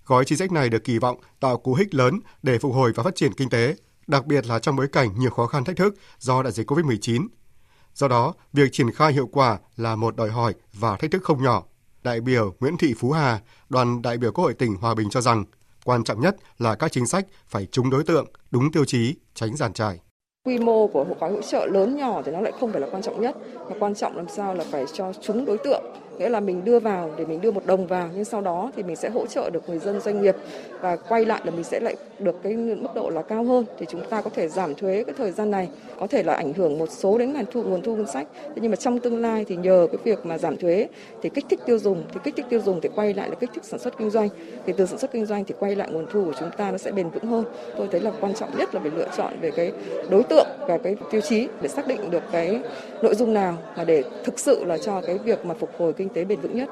Gói 0.05 0.25
chính 0.25 0.37
sách 0.37 0.51
này 0.51 0.69
được 0.69 0.83
kỳ 0.83 0.99
vọng 0.99 1.19
tạo 1.39 1.57
cú 1.57 1.73
hích 1.73 1.93
lớn 1.93 2.19
để 2.43 2.59
phục 2.59 2.73
hồi 2.73 2.91
và 2.95 3.03
phát 3.03 3.15
triển 3.15 3.33
kinh 3.33 3.49
tế, 3.49 3.75
đặc 4.07 4.25
biệt 4.25 4.45
là 4.45 4.59
trong 4.59 4.75
bối 4.75 4.87
cảnh 4.91 5.19
nhiều 5.19 5.29
khó 5.29 5.47
khăn 5.47 5.63
thách 5.63 5.77
thức 5.77 5.95
do 6.19 6.43
đại 6.43 6.51
dịch 6.51 6.71
COVID-19. 6.71 7.27
Do 7.95 8.07
đó, 8.07 8.33
việc 8.53 8.69
triển 8.71 8.91
khai 8.91 9.13
hiệu 9.13 9.29
quả 9.31 9.57
là 9.77 9.95
một 9.95 10.15
đòi 10.15 10.29
hỏi 10.29 10.53
và 10.73 10.97
thách 10.97 11.11
thức 11.11 11.23
không 11.23 11.43
nhỏ 11.43 11.63
đại 12.03 12.21
biểu 12.21 12.53
Nguyễn 12.59 12.77
Thị 12.77 12.93
Phú 12.97 13.11
Hà, 13.11 13.39
đoàn 13.69 14.01
đại 14.01 14.17
biểu 14.17 14.31
Quốc 14.31 14.43
hội 14.43 14.53
tỉnh 14.53 14.75
Hòa 14.75 14.95
Bình 14.95 15.09
cho 15.09 15.21
rằng, 15.21 15.43
quan 15.85 16.03
trọng 16.03 16.21
nhất 16.21 16.35
là 16.57 16.75
các 16.75 16.91
chính 16.91 17.05
sách 17.05 17.25
phải 17.47 17.67
trúng 17.71 17.89
đối 17.89 18.03
tượng, 18.03 18.27
đúng 18.51 18.71
tiêu 18.71 18.85
chí, 18.85 19.15
tránh 19.33 19.55
giàn 19.55 19.73
trải. 19.73 19.99
Quy 20.45 20.57
mô 20.57 20.87
của 20.87 21.05
gói 21.19 21.31
hỗ 21.31 21.41
trợ 21.41 21.65
lớn 21.65 21.97
nhỏ 21.97 22.21
thì 22.25 22.31
nó 22.31 22.41
lại 22.41 22.53
không 22.59 22.71
phải 22.71 22.81
là 22.81 22.87
quan 22.91 23.01
trọng 23.01 23.21
nhất, 23.21 23.35
mà 23.69 23.75
quan 23.79 23.95
trọng 23.95 24.17
làm 24.17 24.27
sao 24.27 24.53
là 24.53 24.65
phải 24.71 24.85
cho 24.93 25.13
trúng 25.21 25.45
đối 25.45 25.57
tượng 25.57 25.83
nghĩa 26.19 26.29
là 26.29 26.39
mình 26.39 26.65
đưa 26.65 26.79
vào 26.79 27.11
để 27.17 27.25
mình 27.25 27.41
đưa 27.41 27.51
một 27.51 27.65
đồng 27.65 27.87
vào, 27.87 28.09
nhưng 28.15 28.25
sau 28.25 28.41
đó 28.41 28.71
thì 28.75 28.83
mình 28.83 28.95
sẽ 28.95 29.09
hỗ 29.09 29.25
trợ 29.25 29.49
được 29.49 29.69
người 29.69 29.79
dân 29.79 30.01
doanh 30.01 30.21
nghiệp 30.21 30.35
và 30.81 30.95
quay 30.95 31.25
lại 31.25 31.41
là 31.45 31.51
mình 31.51 31.63
sẽ 31.63 31.79
lại 31.79 31.95
được 32.19 32.35
cái 32.43 32.53
mức 32.53 32.89
độ 32.95 33.09
là 33.09 33.21
cao 33.21 33.43
hơn. 33.43 33.65
Thì 33.77 33.85
chúng 33.89 34.01
ta 34.09 34.21
có 34.21 34.29
thể 34.29 34.47
giảm 34.47 34.75
thuế 34.75 35.03
cái 35.03 35.15
thời 35.17 35.31
gian 35.31 35.51
này, 35.51 35.69
có 35.99 36.07
thể 36.07 36.23
là 36.23 36.33
ảnh 36.33 36.53
hưởng 36.53 36.79
một 36.79 36.89
số 36.89 37.17
đến 37.17 37.33
nguồn 37.33 37.45
thu 37.51 37.63
nguồn 37.63 37.81
thu 37.81 37.95
ngân 37.95 38.07
sách. 38.07 38.27
Thế 38.43 38.55
nhưng 38.55 38.71
mà 38.71 38.75
trong 38.75 38.99
tương 38.99 39.21
lai 39.21 39.45
thì 39.47 39.55
nhờ 39.55 39.87
cái 39.91 39.99
việc 40.03 40.25
mà 40.25 40.37
giảm 40.37 40.57
thuế 40.57 40.87
thì 41.21 41.29
kích 41.29 41.45
thích 41.49 41.59
tiêu 41.65 41.79
dùng, 41.79 42.03
thì 42.13 42.19
kích 42.23 42.35
thích 42.37 42.45
tiêu 42.49 42.61
dùng 42.65 42.81
thì 42.81 42.89
quay 42.95 43.13
lại 43.13 43.29
là 43.29 43.35
kích 43.35 43.49
thích 43.53 43.65
sản 43.65 43.79
xuất 43.79 43.97
kinh 43.97 44.09
doanh. 44.09 44.29
Thì 44.65 44.73
từ 44.77 44.85
sản 44.85 44.99
xuất 44.99 45.11
kinh 45.11 45.25
doanh 45.25 45.45
thì 45.45 45.55
quay 45.59 45.75
lại 45.75 45.89
nguồn 45.91 46.05
thu 46.11 46.25
của 46.25 46.33
chúng 46.39 46.49
ta 46.57 46.71
nó 46.71 46.77
sẽ 46.77 46.91
bền 46.91 47.09
vững 47.09 47.25
hơn. 47.25 47.43
Tôi 47.77 47.87
thấy 47.91 48.01
là 48.01 48.11
quan 48.21 48.33
trọng 48.33 48.57
nhất 48.57 48.75
là 48.75 48.81
phải 48.81 48.91
lựa 48.95 49.07
chọn 49.17 49.33
về 49.41 49.51
cái 49.51 49.71
đối 50.09 50.23
tượng 50.23 50.47
và 50.67 50.77
cái 50.77 50.95
tiêu 51.11 51.21
chí 51.21 51.47
để 51.61 51.67
xác 51.67 51.87
định 51.87 52.11
được 52.11 52.23
cái 52.31 52.59
nội 53.01 53.15
dung 53.15 53.33
nào 53.33 53.57
mà 53.77 53.83
để 53.83 54.03
thực 54.23 54.39
sự 54.39 54.63
là 54.63 54.77
cho 54.77 55.01
cái 55.01 55.17
việc 55.17 55.45
mà 55.45 55.53
phục 55.53 55.69
hồi 55.77 55.93
kinh 55.93 56.04
tế 56.09 56.25
bền 56.25 56.41
vững 56.41 56.55
nhất. 56.55 56.69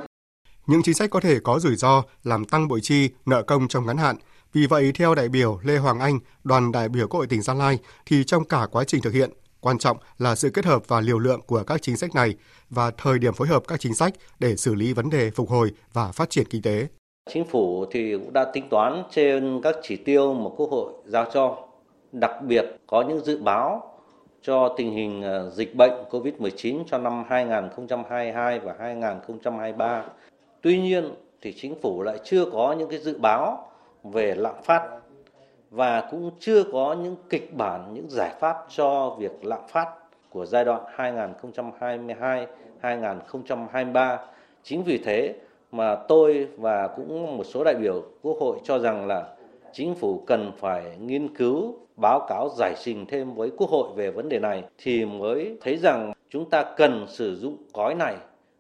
Những 0.68 0.84
chính 0.84 0.96
sách 0.96 1.10
có 1.10 1.20
thể 1.20 1.40
có 1.40 1.60
rủi 1.60 1.76
ro 1.76 2.04
làm 2.24 2.46
tăng 2.46 2.68
bội 2.68 2.80
chi, 2.82 3.10
nợ 3.26 3.44
công 3.44 3.68
trong 3.68 3.86
ngắn 3.86 3.98
hạn. 3.98 4.16
Vì 4.54 4.68
vậy, 4.68 4.92
theo 4.96 5.16
đại 5.16 5.30
biểu 5.30 5.60
Lê 5.64 5.78
Hoàng 5.78 6.00
Anh, 6.00 6.20
đoàn 6.44 6.72
đại 6.72 6.90
biểu 6.90 7.08
Quốc 7.08 7.18
hội 7.18 7.28
tỉnh 7.28 7.42
Gia 7.42 7.54
Lai, 7.54 7.80
thì 8.06 8.24
trong 8.24 8.46
cả 8.46 8.68
quá 8.72 8.84
trình 8.84 9.02
thực 9.02 9.14
hiện, 9.14 9.30
quan 9.60 9.78
trọng 9.78 9.98
là 10.18 10.36
sự 10.36 10.50
kết 10.50 10.66
hợp 10.66 10.88
và 10.88 11.02
liều 11.02 11.20
lượng 11.20 11.42
của 11.42 11.64
các 11.64 11.82
chính 11.82 11.98
sách 11.98 12.16
này 12.16 12.36
và 12.70 12.92
thời 12.92 13.20
điểm 13.20 13.34
phối 13.34 13.48
hợp 13.48 13.64
các 13.68 13.80
chính 13.80 13.96
sách 13.96 14.14
để 14.40 14.56
xử 14.56 14.76
lý 14.76 14.94
vấn 14.94 15.10
đề 15.10 15.32
phục 15.32 15.50
hồi 15.50 15.72
và 15.94 16.12
phát 16.12 16.30
triển 16.30 16.48
kinh 16.50 16.62
tế. 16.62 16.88
Chính 17.34 17.46
phủ 17.46 17.86
thì 17.92 18.14
cũng 18.18 18.34
đã 18.34 18.46
tính 18.54 18.70
toán 18.70 19.04
trên 19.12 19.62
các 19.64 19.76
chỉ 19.84 19.96
tiêu 19.96 20.34
mà 20.34 20.50
Quốc 20.58 20.70
hội 20.72 20.94
giao 21.06 21.26
cho, 21.34 21.68
đặc 22.12 22.32
biệt 22.48 22.66
có 22.88 23.06
những 23.08 23.26
dự 23.26 23.38
báo 23.44 23.93
cho 24.44 24.70
tình 24.78 24.92
hình 24.92 25.22
ờ, 25.22 25.50
dịch 25.50 25.76
bệnh 25.76 25.94
COVID-19 26.10 26.84
cho 26.88 26.98
năm 26.98 27.24
2022 27.28 28.60
và 28.60 28.76
2023. 28.80 30.06
Tuy 30.62 30.82
nhiên 30.82 31.10
thì 31.42 31.54
chính 31.54 31.76
phủ 31.82 32.04
lại 32.04 32.18
chưa 32.24 32.46
có 32.46 32.76
những 32.80 32.90
cái 32.90 33.00
dự 33.00 33.18
báo 33.18 33.68
về 34.04 34.36
lạm 34.36 34.56
phát 34.64 34.90
và 35.72 36.08
cũng 36.12 36.32
chưa 36.40 36.64
có 36.64 36.96
những 37.04 37.16
kịch 37.30 37.54
bản, 37.54 37.94
những 37.94 38.10
giải 38.10 38.32
pháp 38.40 38.58
cho 38.70 39.16
việc 39.20 39.46
lạm 39.46 39.62
phát 39.68 39.88
của 40.30 40.46
giai 40.46 40.66
đoạn 40.66 40.82
2022-2023. 42.82 44.18
Chính 44.64 44.84
vì 44.84 44.98
thế 44.98 45.36
mà 45.72 45.96
tôi 45.96 46.48
và 46.58 46.88
cũng 46.88 47.38
một 47.38 47.44
số 47.44 47.64
đại 47.64 47.76
biểu 47.76 48.04
Quốc 48.22 48.38
hội 48.40 48.58
cho 48.64 48.80
rằng 48.80 49.08
là 49.08 49.26
chính 49.74 49.96
phủ 49.96 50.24
cần 50.28 50.52
phải 50.60 50.98
nghiên 51.00 51.36
cứu 51.36 51.76
báo 51.96 52.26
cáo 52.30 52.50
giải 52.58 52.76
trình 52.84 53.06
thêm 53.10 53.36
với 53.36 53.52
Quốc 53.58 53.70
hội 53.70 53.90
về 53.96 54.12
vấn 54.12 54.30
đề 54.30 54.40
này 54.40 54.64
thì 54.84 55.06
mới 55.06 55.58
thấy 55.62 55.78
rằng 55.78 56.14
chúng 56.30 56.50
ta 56.50 56.66
cần 56.78 57.06
sử 57.10 57.36
dụng 57.36 57.58
gói 57.74 57.96
này 57.96 58.16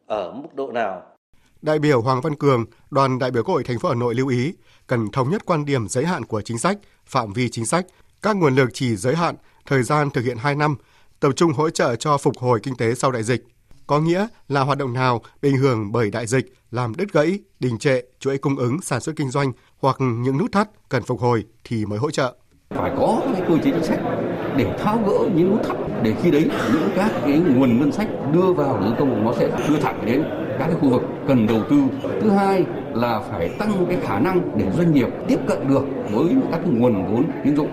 ở 0.05 0.31
mức 0.31 0.49
độ 0.53 0.71
nào. 0.71 1.01
Đại 1.61 1.79
biểu 1.79 2.01
Hoàng 2.01 2.21
Văn 2.21 2.35
Cường, 2.35 2.65
đoàn 2.91 3.19
đại 3.19 3.31
biểu 3.31 3.43
Quốc 3.43 3.53
hội 3.53 3.63
thành 3.63 3.79
phố 3.79 3.89
Hà 3.89 3.95
Nội 3.95 4.15
lưu 4.15 4.27
ý 4.27 4.53
cần 4.87 5.11
thống 5.11 5.29
nhất 5.29 5.45
quan 5.45 5.65
điểm 5.65 5.87
giới 5.87 6.05
hạn 6.05 6.25
của 6.25 6.41
chính 6.41 6.57
sách, 6.57 6.77
phạm 7.05 7.33
vi 7.33 7.49
chính 7.49 7.65
sách, 7.65 7.85
các 8.21 8.35
nguồn 8.35 8.55
lực 8.55 8.69
chỉ 8.73 8.95
giới 8.95 9.15
hạn, 9.15 9.35
thời 9.65 9.83
gian 9.83 10.09
thực 10.09 10.21
hiện 10.21 10.37
2 10.37 10.55
năm, 10.55 10.75
tập 11.19 11.31
trung 11.35 11.53
hỗ 11.53 11.69
trợ 11.69 11.95
cho 11.95 12.17
phục 12.17 12.37
hồi 12.37 12.59
kinh 12.63 12.75
tế 12.75 12.95
sau 12.95 13.11
đại 13.11 13.23
dịch. 13.23 13.43
Có 13.87 13.99
nghĩa 13.99 14.27
là 14.47 14.61
hoạt 14.61 14.77
động 14.77 14.93
nào 14.93 15.21
bị 15.41 15.49
ảnh 15.49 15.57
hưởng 15.57 15.91
bởi 15.91 16.11
đại 16.11 16.27
dịch 16.27 16.53
làm 16.71 16.95
đứt 16.95 17.13
gãy, 17.13 17.39
đình 17.59 17.77
trệ 17.77 18.01
chuỗi 18.19 18.37
cung 18.37 18.55
ứng 18.55 18.81
sản 18.81 19.01
xuất 19.01 19.15
kinh 19.15 19.29
doanh 19.29 19.51
hoặc 19.83 19.95
những 19.99 20.37
nút 20.37 20.51
thắt 20.51 20.69
cần 20.89 21.03
phục 21.03 21.19
hồi 21.19 21.43
thì 21.63 21.85
mới 21.85 21.99
hỗ 21.99 22.11
trợ. 22.11 22.33
Phải 22.69 22.91
có 22.97 23.21
cái 23.33 23.41
cơ 23.47 23.57
chế 23.63 23.71
chính 23.71 23.83
sách 23.83 23.99
để 24.57 24.75
tháo 24.79 24.99
gỡ 25.07 25.29
những 25.35 25.51
nút 25.51 25.63
thắt 25.67 25.77
để 26.03 26.13
khi 26.21 26.31
đấy 26.31 26.49
những 26.73 26.89
các 26.95 27.11
cái 27.25 27.39
nguồn 27.55 27.79
ngân 27.79 27.91
sách 27.91 28.07
đưa 28.33 28.53
vào 28.53 28.79
đầu 28.79 28.93
công 28.99 29.25
nó 29.25 29.33
sẽ 29.33 29.49
đưa 29.69 29.77
thẳng 29.77 30.05
đến 30.05 30.23
các 30.59 30.67
cái 30.67 30.75
khu 30.81 30.89
vực 30.89 31.01
cần 31.27 31.47
đầu 31.47 31.61
tư. 31.69 31.77
Thứ 32.21 32.29
hai 32.29 32.65
là 32.93 33.21
phải 33.31 33.49
tăng 33.59 33.85
cái 33.89 33.97
khả 34.01 34.19
năng 34.19 34.57
để 34.57 34.71
doanh 34.77 34.93
nghiệp 34.93 35.07
tiếp 35.27 35.37
cận 35.47 35.67
được 35.67 35.83
với 36.11 36.35
các 36.51 36.59
cái 36.63 36.73
nguồn 36.73 37.05
vốn 37.05 37.23
tín 37.43 37.55
dụng. 37.55 37.69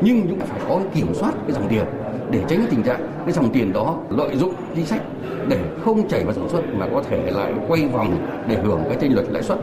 Nhưng 0.00 0.28
chúng 0.28 0.40
ta 0.40 0.46
phải 0.46 0.60
có 0.68 0.76
cái 0.76 0.88
kiểm 0.94 1.14
soát 1.14 1.32
cái 1.46 1.52
dòng 1.52 1.68
tiền 1.68 1.84
để 2.30 2.44
tránh 2.48 2.58
cái 2.58 2.68
tình 2.70 2.82
trạng 2.82 3.12
cái 3.24 3.32
dòng 3.32 3.52
tiền 3.52 3.72
đó 3.72 3.98
lợi 4.10 4.36
dụng 4.36 4.54
chính 4.74 4.86
sách 4.86 5.02
để 5.48 5.58
không 5.84 6.08
chảy 6.08 6.24
vào 6.24 6.34
sản 6.34 6.48
xuất 6.48 6.62
mà 6.74 6.88
có 6.92 7.02
thể 7.02 7.30
lại 7.30 7.52
quay 7.68 7.88
vòng 7.88 8.26
để 8.48 8.56
hưởng 8.62 8.82
cái 8.88 8.98
chênh 9.00 9.16
lệch 9.16 9.30
lãi 9.30 9.42
suất. 9.42 9.58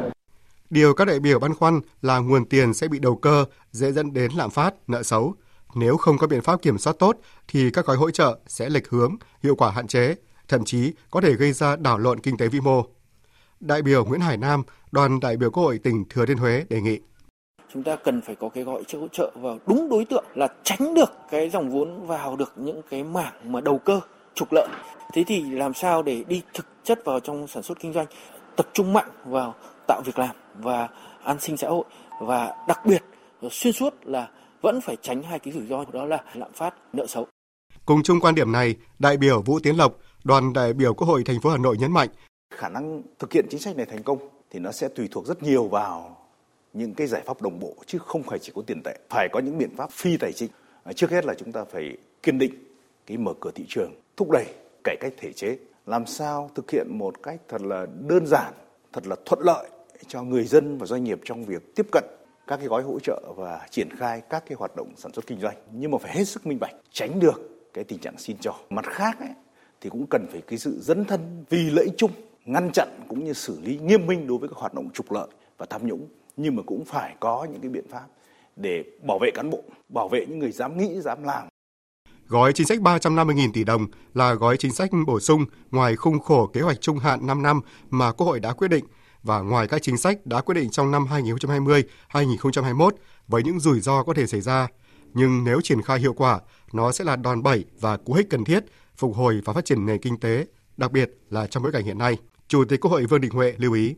Điều 0.70 0.94
các 0.94 1.06
đại 1.06 1.20
biểu 1.20 1.40
băn 1.40 1.54
khoăn 1.54 1.80
là 2.02 2.20
nguồn 2.20 2.46
tiền 2.46 2.74
sẽ 2.74 2.88
bị 2.88 3.00
đầu 3.00 3.16
cơ, 3.16 3.46
dễ 3.72 3.92
dẫn 3.92 4.14
đến 4.14 4.32
lạm 4.32 4.50
phát, 4.50 4.74
nợ 4.88 5.04
xấu. 5.04 5.34
Nếu 5.76 5.98
không 5.98 6.18
có 6.18 6.28
biện 6.28 6.42
pháp 6.42 6.62
kiểm 6.62 6.78
soát 6.78 6.96
tốt 7.00 7.18
thì 7.48 7.72
các 7.72 7.86
gói 7.86 7.98
hỗ 7.98 8.12
trợ 8.12 8.40
sẽ 8.48 8.70
lệch 8.70 8.90
hướng, 8.90 9.16
hiệu 9.44 9.56
quả 9.56 9.72
hạn 9.72 9.88
chế, 9.88 10.16
thậm 10.48 10.66
chí 10.66 10.94
có 11.12 11.22
thể 11.22 11.34
gây 11.34 11.54
ra 11.54 11.76
đảo 11.76 11.98
lộn 11.98 12.20
kinh 12.20 12.38
tế 12.38 12.48
vĩ 12.48 12.60
mô. 12.60 12.84
Đại 13.60 13.82
biểu 13.82 14.06
Nguyễn 14.06 14.22
Hải 14.22 14.38
Nam, 14.38 14.64
đoàn 14.92 15.20
đại 15.20 15.38
biểu 15.38 15.52
Quốc 15.52 15.64
hội 15.64 15.80
tỉnh 15.84 16.06
Thừa 16.10 16.26
Thiên 16.26 16.38
Huế 16.38 16.66
đề 16.70 16.82
nghị 16.82 17.00
chúng 17.74 17.84
ta 17.84 17.96
cần 17.96 18.22
phải 18.22 18.36
có 18.36 18.50
cái 18.50 18.64
gọi 18.64 18.84
hỗ 18.94 19.08
trợ 19.08 19.32
vào 19.36 19.60
đúng 19.68 19.90
đối 19.90 20.06
tượng 20.06 20.26
là 20.36 20.48
tránh 20.64 20.94
được 20.94 21.12
cái 21.32 21.50
dòng 21.50 21.70
vốn 21.70 22.08
vào 22.08 22.36
được 22.36 22.54
những 22.56 22.82
cái 22.90 23.04
mảng 23.04 23.34
mà 23.44 23.62
đầu 23.62 23.78
cơ 23.78 24.00
trục 24.36 24.48
lợi 24.52 24.68
thế 25.14 25.24
thì 25.28 25.42
làm 25.52 25.74
sao 25.74 26.04
để 26.04 26.24
đi 26.28 26.42
thực 26.54 26.66
chất 26.84 27.06
vào 27.06 27.20
trong 27.20 27.48
sản 27.48 27.64
xuất 27.64 27.80
kinh 27.80 27.94
doanh 27.94 28.06
tập 28.56 28.68
trung 28.74 28.94
mạnh 28.94 29.10
vào 29.26 29.56
tạo 29.88 30.02
việc 30.06 30.20
làm 30.20 30.36
và 30.62 30.90
an 31.24 31.40
sinh 31.40 31.58
xã 31.58 31.68
hội 31.68 31.84
và 32.22 32.66
đặc 32.68 32.86
biệt 32.86 33.04
xuyên 33.52 33.74
suốt 33.74 33.94
là 34.04 34.30
vẫn 34.62 34.82
phải 34.82 34.98
tránh 35.02 35.24
hai 35.24 35.40
cái 35.40 35.54
rủi 35.54 35.66
ro 35.66 35.86
đó 35.92 36.06
là 36.06 36.24
lạm 36.34 36.54
phát 36.54 36.74
nợ 36.94 37.08
xấu. 37.08 37.28
Cùng 37.86 38.04
chung 38.04 38.20
quan 38.22 38.36
điểm 38.36 38.52
này, 38.52 38.76
đại 39.00 39.18
biểu 39.18 39.42
Vũ 39.42 39.60
Tiến 39.60 39.78
Lộc, 39.78 39.94
đoàn 40.24 40.54
đại 40.54 40.74
biểu 40.74 40.94
Quốc 40.94 41.08
hội 41.08 41.24
thành 41.26 41.42
phố 41.42 41.50
Hà 41.50 41.58
Nội 41.58 41.78
nhấn 41.78 41.92
mạnh 41.92 42.10
khả 42.52 42.70
năng 42.70 43.02
thực 43.20 43.34
hiện 43.34 43.46
chính 43.50 43.60
sách 43.60 43.78
này 43.78 43.86
thành 43.86 44.04
công 44.04 44.18
thì 44.50 44.60
nó 44.60 44.72
sẽ 44.72 44.88
tùy 44.88 45.08
thuộc 45.12 45.26
rất 45.26 45.44
nhiều 45.44 45.68
vào 45.68 46.18
những 46.74 46.94
cái 46.94 47.08
giải 47.08 47.22
pháp 47.26 47.42
đồng 47.42 47.60
bộ 47.60 47.76
chứ 47.86 47.98
không 47.98 48.24
phải 48.24 48.40
chỉ 48.40 48.52
có 48.56 48.62
tiền 48.68 48.82
tệ, 48.84 48.98
phải 49.10 49.28
có 49.32 49.40
những 49.40 49.58
biện 49.58 49.76
pháp 49.78 49.92
phi 49.92 50.18
tài 50.18 50.32
chính. 50.34 50.52
Trước 50.96 51.12
hết 51.12 51.26
là 51.26 51.34
chúng 51.34 51.52
ta 51.52 51.64
phải 51.72 51.98
kiên 52.24 52.38
định 52.38 52.54
cái 53.06 53.18
mở 53.18 53.34
cửa 53.40 53.52
thị 53.56 53.66
trường, 53.68 53.92
thúc 54.18 54.32
đẩy 54.32 54.46
cải 54.84 54.96
cách 55.00 55.14
thể 55.18 55.34
chế, 55.34 55.58
làm 55.86 56.06
sao 56.06 56.50
thực 56.56 56.72
hiện 56.72 56.98
một 56.98 57.24
cách 57.24 57.42
thật 57.48 57.62
là 57.62 57.86
đơn 58.08 58.28
giản, 58.28 58.54
thật 58.94 59.08
là 59.08 59.16
thuận 59.26 59.42
lợi 59.42 59.70
cho 60.08 60.24
người 60.24 60.44
dân 60.44 60.78
và 60.78 60.86
doanh 60.86 61.04
nghiệp 61.04 61.20
trong 61.26 61.46
việc 61.46 61.76
tiếp 61.76 61.86
cận 61.92 62.04
các 62.48 62.58
cái 62.58 62.68
gói 62.68 62.84
hỗ 62.84 63.00
trợ 63.00 63.34
và 63.38 63.68
triển 63.72 63.90
khai 63.98 64.22
các 64.30 64.44
cái 64.48 64.56
hoạt 64.60 64.76
động 64.76 64.94
sản 64.98 65.14
xuất 65.14 65.28
kinh 65.28 65.40
doanh. 65.40 65.56
Nhưng 65.72 65.92
mà 65.92 65.98
phải 65.98 66.16
hết 66.16 66.24
sức 66.24 66.46
minh 66.46 66.60
bạch 66.60 66.76
tránh 66.92 67.20
được 67.20 67.70
cái 67.74 67.84
tình 67.84 68.00
trạng 68.00 68.18
xin 68.18 68.38
cho. 68.38 68.56
Mặt 68.70 68.86
khác 68.86 69.20
ấy, 69.20 69.30
thì 69.82 69.90
cũng 69.90 70.06
cần 70.10 70.28
phải 70.32 70.42
cái 70.48 70.60
sự 70.60 70.80
dấn 70.82 71.06
thân 71.06 71.46
vì 71.50 71.70
lợi 71.70 71.86
ích 71.86 71.94
chung 71.98 72.12
ngăn 72.46 72.72
chặn 72.74 72.88
cũng 73.08 73.24
như 73.24 73.34
xử 73.34 73.60
lý 73.62 73.78
nghiêm 73.78 74.08
minh 74.08 74.28
đối 74.28 74.38
với 74.38 74.50
các 74.50 74.58
hoạt 74.58 74.74
động 74.74 74.90
trục 74.94 75.12
lợi 75.12 75.28
và 75.58 75.66
tham 75.70 75.88
nhũng. 75.88 76.08
Nhưng 76.38 76.56
mà 76.56 76.64
cũng 76.66 76.86
phải 76.86 77.16
có 77.20 77.48
những 77.52 77.62
cái 77.62 77.70
biện 77.70 77.88
pháp 77.90 78.06
để 78.56 78.84
bảo 79.08 79.20
vệ 79.20 79.32
cán 79.32 79.50
bộ 79.50 79.64
bảo 79.90 80.10
vệ 80.10 80.26
những 80.26 80.40
người 80.40 80.52
dám 80.52 80.78
nghĩ 80.78 81.02
dám 81.02 81.24
làm. 81.24 81.48
Gói 82.28 82.54
chính 82.54 82.68
sách 82.68 82.80
350.000 82.80 83.50
tỷ 83.54 83.64
đồng 83.64 83.88
là 84.14 84.34
gói 84.34 84.58
chính 84.58 84.72
sách 84.72 84.90
bổ 85.08 85.20
sung 85.20 85.46
ngoài 85.72 85.96
khung 85.96 86.20
khổ 86.20 86.48
kế 86.54 86.62
hoạch 86.62 86.82
trung 86.82 86.98
hạn 86.98 87.28
5 87.28 87.44
năm 87.44 87.62
mà 87.90 88.12
Quốc 88.12 88.28
hội 88.28 88.40
đã 88.40 88.54
quyết 88.54 88.68
định 88.68 88.86
và 89.24 89.42
ngoài 89.42 89.68
các 89.68 89.82
chính 89.82 89.98
sách 89.98 90.26
đã 90.26 90.42
quyết 90.42 90.56
định 90.56 90.70
trong 90.70 90.92
năm 90.92 91.08
2020-2021 92.12 92.90
với 93.28 93.44
những 93.44 93.60
rủi 93.60 93.80
ro 93.80 94.04
có 94.04 94.14
thể 94.14 94.28
xảy 94.28 94.42
ra. 94.42 94.68
Nhưng 95.14 95.44
nếu 95.44 95.62
triển 95.62 95.82
khai 95.82 96.00
hiệu 96.00 96.14
quả, 96.14 96.40
nó 96.74 96.92
sẽ 96.92 97.04
là 97.06 97.16
đòn 97.16 97.44
bẩy 97.44 97.66
và 97.80 97.98
cú 97.98 98.14
hích 98.14 98.30
cần 98.30 98.44
thiết 98.44 98.64
phục 98.98 99.16
hồi 99.16 99.42
và 99.46 99.54
phát 99.54 99.66
triển 99.66 99.86
nền 99.86 100.02
kinh 100.02 100.18
tế, 100.20 100.46
đặc 100.78 100.92
biệt 100.92 101.18
là 101.30 101.48
trong 101.48 101.64
bối 101.64 101.72
cảnh 101.72 101.84
hiện 101.84 101.98
nay. 101.98 102.18
Chủ 102.48 102.66
tịch 102.66 102.82
Quốc 102.82 102.92
hội 102.92 103.06
Vương 103.06 103.22
Đình 103.22 103.32
Huệ 103.32 103.54
lưu 103.58 103.74
ý. 103.74 103.96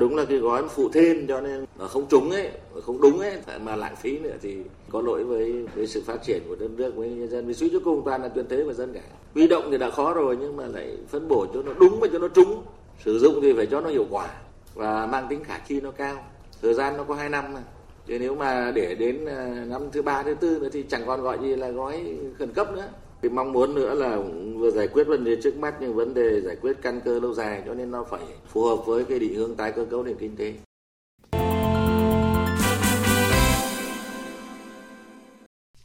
Đúng 0.00 0.16
là 0.16 0.24
cái 0.24 0.38
gói 0.38 0.68
phụ 0.68 0.88
thêm 0.92 1.26
cho 1.26 1.40
nên 1.40 1.64
là 1.78 1.88
không 1.88 2.06
trúng 2.08 2.30
ấy, 2.30 2.50
không 2.84 3.00
đúng 3.00 3.20
ấy 3.20 3.38
mà 3.60 3.76
lãng 3.76 3.96
phí 3.96 4.18
nữa 4.18 4.36
thì 4.42 4.56
có 4.90 5.00
lỗi 5.00 5.24
với 5.24 5.66
với 5.74 5.86
sự 5.86 6.02
phát 6.06 6.16
triển 6.26 6.42
của 6.48 6.56
đất 6.56 6.70
nước 6.70 6.96
với 6.96 7.08
nhân 7.08 7.30
dân. 7.30 7.46
Vì 7.46 7.54
suy 7.54 7.68
cho 7.72 7.78
cùng 7.84 8.02
toàn 8.04 8.22
là 8.22 8.28
tuyên 8.28 8.46
thế 8.50 8.62
và 8.62 8.72
dân 8.72 8.92
cả. 8.94 9.00
Huy 9.34 9.48
động 9.48 9.68
thì 9.70 9.78
đã 9.78 9.90
khó 9.90 10.14
rồi 10.14 10.36
nhưng 10.40 10.56
mà 10.56 10.66
lại 10.66 10.96
phân 11.08 11.28
bổ 11.28 11.46
cho 11.54 11.62
nó 11.62 11.72
đúng 11.80 12.00
và 12.00 12.08
cho 12.12 12.18
nó 12.18 12.28
trúng. 12.28 12.62
Sử 13.04 13.18
dụng 13.18 13.38
thì 13.42 13.52
phải 13.56 13.66
cho 13.66 13.80
nó 13.80 13.88
hiệu 13.88 14.06
quả 14.10 14.28
và 14.76 15.06
mang 15.06 15.26
tính 15.30 15.44
khả 15.44 15.58
thi 15.66 15.80
nó 15.80 15.90
cao. 15.90 16.24
Thời 16.62 16.74
gian 16.74 16.96
nó 16.96 17.04
có 17.04 17.14
2 17.14 17.28
năm 17.28 17.54
mà. 17.54 17.60
Chứ 18.06 18.18
nếu 18.18 18.34
mà 18.34 18.72
để 18.74 18.94
đến 18.94 19.24
ờ, 19.24 19.46
năm 19.66 19.82
thứ 19.92 20.02
ba 20.02 20.22
thứ 20.22 20.34
tư 20.34 20.58
nữa 20.62 20.68
thì 20.72 20.84
chẳng 20.88 21.02
còn 21.06 21.22
gọi 21.22 21.38
gì 21.42 21.56
là 21.56 21.68
gói 21.68 22.16
khẩn 22.38 22.52
cấp 22.52 22.72
nữa. 22.74 22.88
Thì 23.22 23.28
mong 23.28 23.52
muốn 23.52 23.74
nữa 23.74 23.94
là 23.94 24.18
vừa 24.58 24.70
giải 24.70 24.88
quyết 24.88 25.06
vấn 25.06 25.24
đề 25.24 25.36
trước 25.42 25.56
mắt 25.56 25.74
nhưng 25.80 25.94
vấn 25.94 26.14
đề 26.14 26.40
giải 26.40 26.56
quyết 26.56 26.76
căn 26.82 27.00
cơ 27.04 27.20
lâu 27.20 27.34
dài 27.34 27.62
cho 27.66 27.74
nên 27.74 27.90
nó 27.90 28.04
phải 28.10 28.20
phù 28.52 28.64
hợp 28.64 28.76
với 28.86 29.04
cái 29.04 29.18
định 29.18 29.34
hướng 29.34 29.54
tái 29.54 29.72
cơ 29.72 29.84
cấu 29.90 30.02
nền 30.02 30.16
kinh 30.16 30.36
tế. 30.36 30.54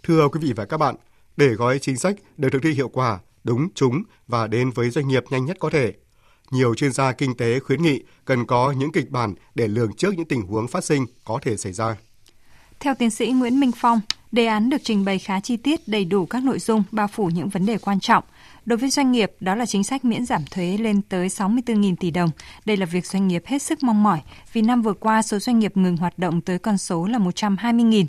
Thưa 0.04 0.28
quý 0.28 0.40
vị 0.44 0.54
và 0.56 0.66
các 0.66 0.78
bạn, 0.78 0.96
để 1.38 1.48
gói 1.48 1.80
chính 1.80 1.98
sách 1.98 2.16
được 2.38 2.50
thực 2.52 2.64
thi 2.64 2.72
hiệu 2.72 2.90
quả, 2.90 3.20
đúng, 3.44 3.68
trúng 3.76 4.04
và 4.28 4.48
đến 4.48 4.72
với 4.76 4.90
doanh 4.90 5.08
nghiệp 5.08 5.24
nhanh 5.30 5.46
nhất 5.46 5.58
có 5.60 5.70
thể, 5.70 5.94
nhiều 6.52 6.76
chuyên 6.76 6.92
gia 6.92 7.12
kinh 7.12 7.38
tế 7.38 7.60
khuyến 7.60 7.82
nghị 7.82 8.04
cần 8.26 8.46
có 8.46 8.72
những 8.78 8.92
kịch 8.92 9.10
bản 9.10 9.34
để 9.56 9.68
lường 9.68 9.94
trước 9.94 10.14
những 10.18 10.28
tình 10.28 10.42
huống 10.42 10.68
phát 10.68 10.84
sinh 10.84 11.06
có 11.24 11.40
thể 11.42 11.58
xảy 11.58 11.74
ra. 11.74 11.96
Theo 12.80 12.96
tiến 12.96 13.10
sĩ 13.10 13.32
Nguyễn 13.32 13.60
Minh 13.60 13.72
Phong, 13.76 14.02
đề 14.32 14.46
án 14.46 14.70
được 14.70 14.78
trình 14.84 15.06
bày 15.06 15.20
khá 15.20 15.40
chi 15.40 15.58
tiết, 15.58 15.88
đầy 15.88 16.06
đủ 16.06 16.26
các 16.26 16.44
nội 16.44 16.60
dung, 16.60 16.84
bao 16.92 17.08
phủ 17.08 17.30
những 17.30 17.50
vấn 17.50 17.66
đề 17.66 17.78
quan 17.78 18.00
trọng. 18.00 18.24
Đối 18.66 18.78
với 18.78 18.90
doanh 18.90 19.12
nghiệp, 19.12 19.32
đó 19.40 19.56
là 19.56 19.66
chính 19.66 19.84
sách 19.84 20.06
miễn 20.06 20.26
giảm 20.26 20.42
thuế 20.52 20.78
lên 20.78 21.02
tới 21.02 21.28
64.000 21.28 21.96
tỷ 22.00 22.12
đồng. 22.12 22.30
Đây 22.66 22.78
là 22.78 22.86
việc 22.86 23.06
doanh 23.06 23.28
nghiệp 23.28 23.44
hết 23.46 23.62
sức 23.62 23.84
mong 23.84 24.04
mỏi, 24.04 24.22
vì 24.54 24.62
năm 24.62 24.82
vừa 24.82 24.94
qua 24.94 25.22
số 25.22 25.40
doanh 25.40 25.60
nghiệp 25.60 25.78
ngừng 25.78 25.98
hoạt 25.98 26.20
động 26.20 26.42
tới 26.42 26.60
con 26.60 26.78
số 26.78 27.06
là 27.06 27.20
120.000 27.20 28.06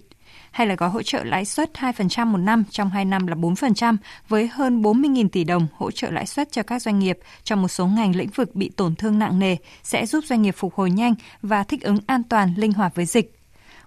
hay 0.52 0.66
là 0.66 0.74
gói 0.74 0.90
hỗ 0.90 1.02
trợ 1.02 1.24
lãi 1.24 1.44
suất 1.44 1.70
2% 1.74 2.26
một 2.26 2.38
năm 2.38 2.64
trong 2.70 2.90
2 2.90 3.04
năm 3.04 3.26
là 3.26 3.34
4% 3.34 3.96
với 4.28 4.46
hơn 4.46 4.82
40.000 4.82 5.28
tỷ 5.28 5.44
đồng 5.44 5.66
hỗ 5.76 5.90
trợ 5.90 6.10
lãi 6.10 6.26
suất 6.26 6.52
cho 6.52 6.62
các 6.62 6.82
doanh 6.82 6.98
nghiệp 6.98 7.18
trong 7.44 7.62
một 7.62 7.68
số 7.68 7.86
ngành 7.86 8.16
lĩnh 8.16 8.30
vực 8.30 8.54
bị 8.54 8.68
tổn 8.68 8.94
thương 8.94 9.18
nặng 9.18 9.38
nề 9.38 9.56
sẽ 9.82 10.06
giúp 10.06 10.24
doanh 10.24 10.42
nghiệp 10.42 10.54
phục 10.56 10.74
hồi 10.74 10.90
nhanh 10.90 11.14
và 11.42 11.64
thích 11.64 11.82
ứng 11.82 11.98
an 12.06 12.22
toàn 12.22 12.54
linh 12.56 12.72
hoạt 12.72 12.94
với 12.94 13.04
dịch. 13.04 13.38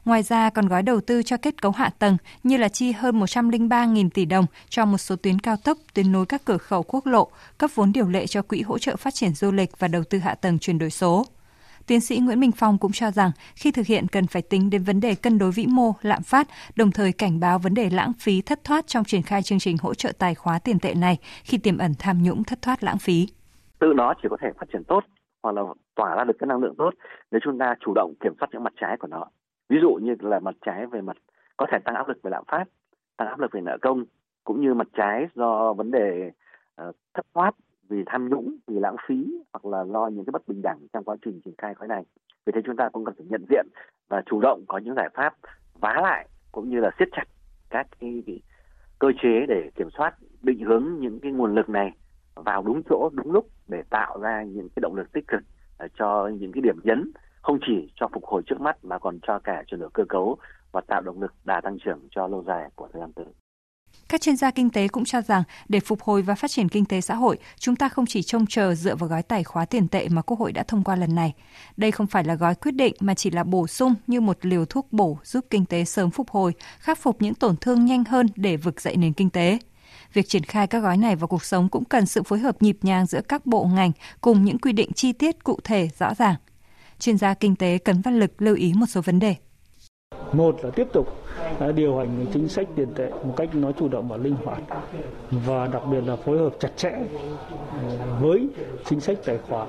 Ngoài 0.05 0.23
ra 0.23 0.49
còn 0.49 0.67
gói 0.67 0.83
đầu 0.83 1.01
tư 1.01 1.23
cho 1.23 1.37
kết 1.37 1.61
cấu 1.61 1.71
hạ 1.71 1.89
tầng 1.99 2.17
như 2.43 2.57
là 2.57 2.69
chi 2.69 2.91
hơn 2.91 3.19
103.000 3.19 4.09
tỷ 4.09 4.25
đồng 4.25 4.45
cho 4.69 4.85
một 4.85 4.97
số 4.97 5.15
tuyến 5.15 5.39
cao 5.39 5.57
tốc, 5.57 5.77
tuyến 5.93 6.11
nối 6.11 6.25
các 6.25 6.45
cửa 6.45 6.57
khẩu 6.57 6.83
quốc 6.83 7.05
lộ, 7.05 7.27
cấp 7.57 7.71
vốn 7.75 7.91
điều 7.91 8.09
lệ 8.09 8.27
cho 8.27 8.41
quỹ 8.41 8.61
hỗ 8.61 8.77
trợ 8.77 8.95
phát 8.95 9.13
triển 9.13 9.33
du 9.33 9.51
lịch 9.51 9.79
và 9.79 9.87
đầu 9.87 10.03
tư 10.03 10.17
hạ 10.17 10.35
tầng 10.35 10.59
chuyển 10.59 10.77
đổi 10.77 10.89
số. 10.89 11.25
Tiến 11.87 12.01
sĩ 12.01 12.19
Nguyễn 12.19 12.39
Minh 12.39 12.51
Phong 12.51 12.77
cũng 12.77 12.91
cho 12.91 13.11
rằng 13.11 13.31
khi 13.55 13.71
thực 13.71 13.85
hiện 13.85 14.07
cần 14.11 14.27
phải 14.27 14.41
tính 14.41 14.69
đến 14.69 14.83
vấn 14.83 14.99
đề 14.99 15.15
cân 15.15 15.37
đối 15.37 15.51
vĩ 15.51 15.65
mô, 15.67 15.93
lạm 16.01 16.21
phát, 16.23 16.47
đồng 16.75 16.91
thời 16.91 17.11
cảnh 17.11 17.39
báo 17.39 17.59
vấn 17.59 17.73
đề 17.73 17.89
lãng 17.89 18.11
phí 18.19 18.41
thất 18.41 18.63
thoát 18.63 18.87
trong 18.87 19.03
triển 19.03 19.21
khai 19.21 19.41
chương 19.41 19.59
trình 19.59 19.77
hỗ 19.81 19.93
trợ 19.93 20.11
tài 20.19 20.35
khóa 20.35 20.59
tiền 20.59 20.79
tệ 20.79 20.93
này 20.93 21.17
khi 21.43 21.57
tiềm 21.57 21.77
ẩn 21.77 21.91
tham 21.99 22.23
nhũng 22.23 22.43
thất 22.43 22.61
thoát 22.61 22.83
lãng 22.83 22.97
phí. 22.97 23.27
Tự 23.79 23.93
nó 23.95 24.13
chỉ 24.21 24.27
có 24.31 24.37
thể 24.41 24.49
phát 24.59 24.65
triển 24.73 24.83
tốt 24.83 25.03
hoặc 25.43 25.51
là 25.55 25.61
tỏa 25.95 26.15
ra 26.15 26.23
được 26.23 26.33
cái 26.39 26.47
năng 26.47 26.59
lượng 26.59 26.75
tốt 26.77 26.89
nếu 27.31 27.39
chúng 27.43 27.57
ta 27.59 27.75
chủ 27.79 27.93
động 27.95 28.13
kiểm 28.23 28.33
soát 28.39 28.47
những 28.51 28.63
mặt 28.63 28.73
trái 28.81 28.97
của 28.99 29.07
nó. 29.07 29.25
Ví 29.69 29.77
dụ 29.81 29.93
như 30.01 30.15
là 30.19 30.39
mặt 30.39 30.55
trái 30.65 30.85
về 30.85 31.01
mặt 31.01 31.17
có 31.57 31.65
thể 31.71 31.77
tăng 31.85 31.95
áp 31.95 32.07
lực 32.07 32.17
về 32.23 32.31
lạm 32.31 32.43
phát, 32.47 32.63
tăng 33.17 33.27
áp 33.27 33.39
lực 33.39 33.51
về 33.51 33.61
nợ 33.61 33.77
công 33.81 34.05
cũng 34.43 34.61
như 34.61 34.73
mặt 34.73 34.87
trái 34.97 35.27
do 35.35 35.73
vấn 35.73 35.91
đề 35.91 36.31
uh, 36.81 36.95
thất 37.13 37.25
thoát 37.33 37.51
vì 37.89 38.03
tham 38.05 38.29
nhũng, 38.29 38.55
vì 38.67 38.79
lãng 38.79 38.95
phí 39.07 39.41
hoặc 39.53 39.65
là 39.65 39.83
lo 39.83 40.07
những 40.07 40.25
cái 40.25 40.31
bất 40.31 40.47
bình 40.47 40.61
đẳng 40.61 40.79
trong 40.93 41.03
quá 41.03 41.15
trình 41.25 41.41
triển 41.45 41.53
khai 41.57 41.75
khói 41.75 41.87
này. 41.87 42.03
Vì 42.45 42.51
thế 42.55 42.61
chúng 42.65 42.75
ta 42.75 42.89
cũng 42.89 43.05
cần 43.05 43.15
phải 43.17 43.25
nhận 43.29 43.45
diện 43.49 43.67
và 44.09 44.21
chủ 44.25 44.41
động 44.41 44.63
có 44.67 44.77
những 44.77 44.95
giải 44.95 45.09
pháp 45.13 45.35
vá 45.79 45.93
lại 46.01 46.27
cũng 46.51 46.69
như 46.69 46.79
là 46.79 46.91
siết 46.99 47.07
chặt 47.11 47.25
các 47.69 47.87
cái, 47.99 48.23
cái 48.25 48.39
cơ 48.99 49.07
chế 49.23 49.45
để 49.47 49.71
kiểm 49.75 49.89
soát 49.97 50.15
định 50.41 50.59
hướng 50.59 50.99
những 50.99 51.19
cái 51.19 51.31
nguồn 51.31 51.55
lực 51.55 51.69
này 51.69 51.91
vào 52.35 52.63
đúng 52.63 52.81
chỗ 52.89 53.09
đúng 53.13 53.31
lúc 53.31 53.47
để 53.67 53.83
tạo 53.89 54.19
ra 54.19 54.43
những 54.43 54.69
cái 54.69 54.81
động 54.81 54.95
lực 54.95 55.11
tích 55.13 55.27
cực 55.27 55.41
ờ, 55.77 55.87
cho 55.99 56.27
những 56.39 56.51
cái 56.51 56.61
điểm 56.61 56.79
nhấn 56.83 57.11
không 57.41 57.59
chỉ 57.67 57.91
cho 57.95 58.07
phục 58.13 58.25
hồi 58.25 58.41
trước 58.45 58.61
mắt 58.61 58.85
mà 58.85 58.99
còn 58.99 59.19
cho 59.21 59.39
cả 59.39 59.63
chuyển 59.67 59.79
đổi 59.79 59.89
cơ 59.93 60.03
cấu 60.09 60.37
và 60.71 60.81
tạo 60.87 61.01
động 61.01 61.21
lực 61.21 61.33
đà 61.45 61.61
tăng 61.61 61.77
trưởng 61.79 61.99
cho 62.11 62.27
lâu 62.27 62.43
dài 62.47 62.69
của 62.75 62.87
thời 62.93 62.99
gian 62.99 63.13
tới. 63.13 63.25
Các 64.09 64.21
chuyên 64.21 64.35
gia 64.35 64.51
kinh 64.51 64.69
tế 64.69 64.87
cũng 64.87 65.05
cho 65.05 65.21
rằng 65.21 65.43
để 65.69 65.79
phục 65.79 66.01
hồi 66.01 66.21
và 66.21 66.35
phát 66.35 66.51
triển 66.51 66.69
kinh 66.69 66.85
tế 66.85 67.01
xã 67.01 67.15
hội, 67.15 67.37
chúng 67.59 67.75
ta 67.75 67.89
không 67.89 68.05
chỉ 68.05 68.23
trông 68.23 68.45
chờ 68.45 68.75
dựa 68.75 68.95
vào 68.95 69.09
gói 69.09 69.23
tài 69.23 69.43
khóa 69.43 69.65
tiền 69.65 69.87
tệ 69.87 70.09
mà 70.09 70.21
Quốc 70.21 70.39
hội 70.39 70.51
đã 70.51 70.63
thông 70.63 70.83
qua 70.83 70.95
lần 70.95 71.15
này. 71.15 71.33
Đây 71.77 71.91
không 71.91 72.07
phải 72.07 72.23
là 72.23 72.35
gói 72.35 72.55
quyết 72.55 72.71
định 72.71 72.93
mà 72.99 73.13
chỉ 73.13 73.31
là 73.31 73.43
bổ 73.43 73.67
sung 73.67 73.95
như 74.07 74.21
một 74.21 74.37
liều 74.41 74.65
thuốc 74.65 74.87
bổ 74.91 75.17
giúp 75.23 75.45
kinh 75.49 75.65
tế 75.65 75.85
sớm 75.85 76.11
phục 76.11 76.29
hồi, 76.29 76.53
khắc 76.79 76.99
phục 76.99 77.21
những 77.21 77.33
tổn 77.33 77.55
thương 77.57 77.85
nhanh 77.85 78.03
hơn 78.03 78.27
để 78.35 78.57
vực 78.57 78.81
dậy 78.81 78.95
nền 78.97 79.13
kinh 79.13 79.29
tế. 79.29 79.59
Việc 80.13 80.29
triển 80.29 80.43
khai 80.43 80.67
các 80.67 80.79
gói 80.79 80.97
này 80.97 81.15
vào 81.15 81.27
cuộc 81.27 81.43
sống 81.43 81.69
cũng 81.69 81.85
cần 81.85 82.05
sự 82.05 82.23
phối 82.23 82.39
hợp 82.39 82.61
nhịp 82.61 82.77
nhàng 82.81 83.05
giữa 83.05 83.21
các 83.21 83.45
bộ 83.45 83.65
ngành 83.65 83.91
cùng 84.21 84.45
những 84.45 84.59
quy 84.59 84.71
định 84.71 84.93
chi 84.93 85.13
tiết 85.13 85.43
cụ 85.43 85.59
thể 85.63 85.89
rõ 85.99 86.13
ràng. 86.13 86.35
Chuyên 86.99 87.17
gia 87.17 87.33
kinh 87.33 87.55
tế 87.55 87.77
Cấn 87.77 88.01
Văn 88.01 88.19
Lực 88.19 88.41
lưu 88.41 88.55
ý 88.55 88.73
một 88.73 88.85
số 88.89 89.01
vấn 89.01 89.19
đề. 89.19 89.35
Một 90.33 90.55
là 90.63 90.69
tiếp 90.75 90.87
tục 90.93 91.24
điều 91.75 91.97
hành 91.97 92.25
chính 92.33 92.47
sách 92.47 92.67
tiền 92.75 92.87
tệ 92.95 93.09
một 93.09 93.33
cách 93.37 93.55
nó 93.55 93.71
chủ 93.71 93.87
động 93.87 94.07
và 94.07 94.17
linh 94.17 94.35
hoạt. 94.45 94.59
Và 95.31 95.67
đặc 95.67 95.81
biệt 95.91 96.01
là 96.05 96.15
phối 96.15 96.37
hợp 96.37 96.53
chặt 96.59 96.69
chẽ 96.77 96.91
ờ, 97.71 97.97
với 98.21 98.47
chính 98.85 98.99
sách 98.99 99.17
tài 99.25 99.37
khoá. 99.37 99.65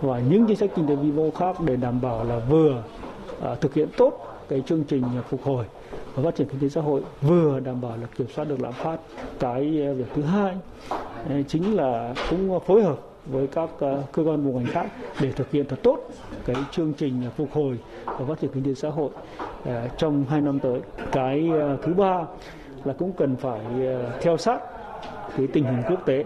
Và 0.00 0.18
những 0.18 0.46
chính 0.46 0.56
sách 0.56 0.70
kinh 0.76 0.86
tế 0.86 0.96
vĩ 0.96 1.10
mô 1.10 1.30
khác 1.30 1.56
để 1.64 1.76
đảm 1.76 2.00
bảo 2.00 2.24
là 2.24 2.38
vừa 2.38 2.82
ờ, 3.40 3.54
thực 3.54 3.74
hiện 3.74 3.88
tốt 3.96 4.26
cái 4.48 4.62
chương 4.66 4.84
trình 4.84 5.02
phục 5.28 5.42
hồi 5.42 5.64
và 6.14 6.22
phát 6.22 6.36
triển 6.36 6.48
kinh 6.48 6.60
tế 6.60 6.68
xã 6.68 6.80
hội, 6.80 7.02
vừa 7.22 7.60
đảm 7.60 7.80
bảo 7.80 7.96
là 8.00 8.06
kiểm 8.16 8.26
soát 8.34 8.44
được 8.44 8.60
lạm 8.60 8.72
phát. 8.72 8.96
Cái 9.38 9.82
ờ, 9.86 9.94
việc 9.94 10.06
thứ 10.14 10.22
hai 10.22 10.56
chính 11.48 11.76
là 11.76 12.14
cũng 12.30 12.60
phối 12.60 12.82
hợp 12.82 12.98
với 13.26 13.46
các 13.46 13.70
cơ 14.12 14.22
quan 14.22 14.44
bộ 14.44 14.58
ngành 14.58 14.66
khác 14.66 14.86
để 15.20 15.32
thực 15.32 15.50
hiện 15.50 15.66
thật 15.68 15.78
tốt 15.82 15.98
cái 16.44 16.56
chương 16.70 16.92
trình 16.92 17.22
phục 17.36 17.52
hồi 17.52 17.78
và 18.06 18.24
phát 18.28 18.40
triển 18.40 18.50
kinh 18.54 18.64
tế 18.64 18.74
xã 18.74 18.88
hội. 18.88 19.10
Ờ, 19.64 19.88
trong 19.98 20.24
hai 20.28 20.40
năm 20.40 20.58
tới. 20.58 20.80
Cái 21.12 21.48
ờ, 21.60 21.76
thứ 21.82 21.94
ba 21.94 22.14
là 22.84 22.94
cũng 22.98 23.12
cần 23.18 23.36
phải 23.36 23.60
ờ, 23.86 24.18
theo 24.22 24.36
sát 24.36 24.58
cái 25.36 25.46
tình 25.52 25.64
hình 25.64 25.82
quốc 25.88 26.06
tế 26.06 26.24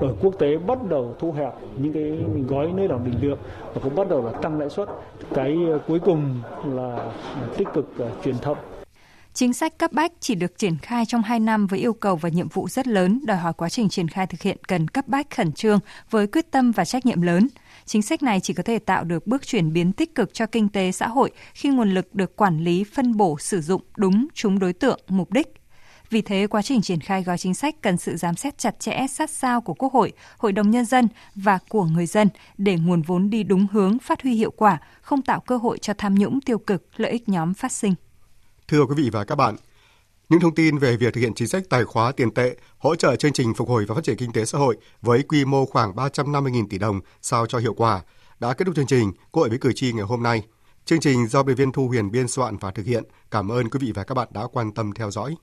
ở 0.00 0.14
quốc 0.20 0.34
tế 0.38 0.56
bắt 0.56 0.78
đầu 0.88 1.16
thu 1.18 1.32
hẹp 1.32 1.52
những 1.78 1.92
cái 1.92 2.18
gói 2.48 2.72
nới 2.76 2.88
lỏng 2.88 3.04
bình 3.04 3.14
lượng 3.20 3.38
và 3.74 3.80
cũng 3.84 3.94
bắt 3.94 4.08
đầu 4.08 4.24
là 4.24 4.32
tăng 4.32 4.58
lãi 4.58 4.70
suất 4.70 4.88
cái 5.34 5.58
cuối 5.88 5.98
cùng 5.98 6.42
là 6.64 7.12
tích 7.56 7.68
cực 7.74 7.94
truyền 8.24 8.38
thông 8.38 8.56
Chính 9.34 9.52
sách 9.52 9.78
cấp 9.78 9.92
bách 9.92 10.12
chỉ 10.20 10.34
được 10.34 10.58
triển 10.58 10.76
khai 10.82 11.06
trong 11.06 11.22
2 11.22 11.40
năm 11.40 11.66
với 11.66 11.78
yêu 11.78 11.92
cầu 11.92 12.16
và 12.16 12.28
nhiệm 12.28 12.48
vụ 12.48 12.68
rất 12.68 12.86
lớn, 12.86 13.20
đòi 13.26 13.36
hỏi 13.36 13.52
quá 13.52 13.68
trình 13.68 13.88
triển 13.88 14.08
khai 14.08 14.26
thực 14.26 14.42
hiện 14.42 14.56
cần 14.68 14.88
cấp 14.88 15.08
bách 15.08 15.30
khẩn 15.36 15.52
trương 15.52 15.78
với 16.10 16.26
quyết 16.26 16.50
tâm 16.50 16.72
và 16.72 16.84
trách 16.84 17.06
nhiệm 17.06 17.22
lớn. 17.22 17.48
Chính 17.84 18.02
sách 18.02 18.22
này 18.22 18.40
chỉ 18.40 18.54
có 18.54 18.62
thể 18.62 18.78
tạo 18.78 19.04
được 19.04 19.26
bước 19.26 19.46
chuyển 19.46 19.72
biến 19.72 19.92
tích 19.92 20.14
cực 20.14 20.34
cho 20.34 20.46
kinh 20.46 20.68
tế 20.68 20.92
xã 20.92 21.08
hội 21.08 21.30
khi 21.54 21.68
nguồn 21.68 21.90
lực 21.90 22.14
được 22.14 22.36
quản 22.36 22.58
lý, 22.58 22.84
phân 22.84 23.16
bổ, 23.16 23.38
sử 23.38 23.60
dụng 23.60 23.82
đúng 23.96 24.26
chúng 24.34 24.58
đối 24.58 24.72
tượng, 24.72 25.00
mục 25.08 25.32
đích. 25.32 25.46
Vì 26.10 26.22
thế, 26.22 26.46
quá 26.46 26.62
trình 26.62 26.82
triển 26.82 27.00
khai 27.00 27.22
gói 27.22 27.38
chính 27.38 27.54
sách 27.54 27.74
cần 27.80 27.96
sự 27.96 28.16
giám 28.16 28.36
sát 28.36 28.58
chặt 28.58 28.80
chẽ, 28.80 29.06
sát 29.10 29.30
sao 29.30 29.60
của 29.60 29.74
Quốc 29.74 29.92
hội, 29.92 30.12
Hội 30.38 30.52
đồng 30.52 30.70
Nhân 30.70 30.84
dân 30.84 31.08
và 31.34 31.58
của 31.68 31.84
người 31.84 32.06
dân 32.06 32.28
để 32.58 32.76
nguồn 32.76 33.02
vốn 33.02 33.30
đi 33.30 33.42
đúng 33.42 33.66
hướng, 33.72 33.98
phát 33.98 34.22
huy 34.22 34.34
hiệu 34.34 34.50
quả, 34.50 34.78
không 35.00 35.22
tạo 35.22 35.40
cơ 35.40 35.56
hội 35.56 35.78
cho 35.78 35.94
tham 35.98 36.14
nhũng 36.14 36.40
tiêu 36.40 36.58
cực, 36.58 36.86
lợi 36.96 37.12
ích 37.12 37.28
nhóm 37.28 37.54
phát 37.54 37.72
sinh. 37.72 37.94
Thưa 38.68 38.84
quý 38.84 38.94
vị 38.96 39.10
và 39.12 39.24
các 39.24 39.34
bạn, 39.34 39.56
những 40.28 40.40
thông 40.40 40.54
tin 40.54 40.78
về 40.78 40.96
việc 40.96 41.14
thực 41.14 41.20
hiện 41.20 41.34
chính 41.34 41.48
sách 41.48 41.62
tài 41.70 41.84
khóa 41.84 42.12
tiền 42.12 42.30
tệ, 42.30 42.56
hỗ 42.78 42.96
trợ 42.96 43.16
chương 43.16 43.32
trình 43.32 43.54
phục 43.54 43.68
hồi 43.68 43.84
và 43.88 43.94
phát 43.94 44.04
triển 44.04 44.16
kinh 44.16 44.32
tế 44.32 44.44
xã 44.44 44.58
hội 44.58 44.76
với 45.00 45.22
quy 45.22 45.44
mô 45.44 45.66
khoảng 45.66 45.94
350.000 45.94 46.66
tỷ 46.70 46.78
đồng 46.78 47.00
sao 47.22 47.46
cho 47.46 47.58
hiệu 47.58 47.74
quả 47.74 48.02
đã 48.40 48.52
kết 48.52 48.64
thúc 48.64 48.76
chương 48.76 48.86
trình 48.86 49.12
Quốc 49.30 49.40
hội 49.40 49.48
với 49.48 49.58
cử 49.58 49.72
tri 49.72 49.92
ngày 49.92 50.04
hôm 50.04 50.22
nay. 50.22 50.42
Chương 50.84 51.00
trình 51.00 51.26
do 51.26 51.42
biên 51.42 51.56
viên 51.56 51.72
Thu 51.72 51.88
Huyền 51.88 52.10
biên 52.10 52.28
soạn 52.28 52.56
và 52.56 52.70
thực 52.70 52.86
hiện. 52.86 53.04
Cảm 53.30 53.52
ơn 53.52 53.70
quý 53.70 53.78
vị 53.82 53.92
và 53.94 54.04
các 54.04 54.14
bạn 54.14 54.28
đã 54.30 54.46
quan 54.52 54.74
tâm 54.74 54.92
theo 54.92 55.10
dõi. 55.10 55.36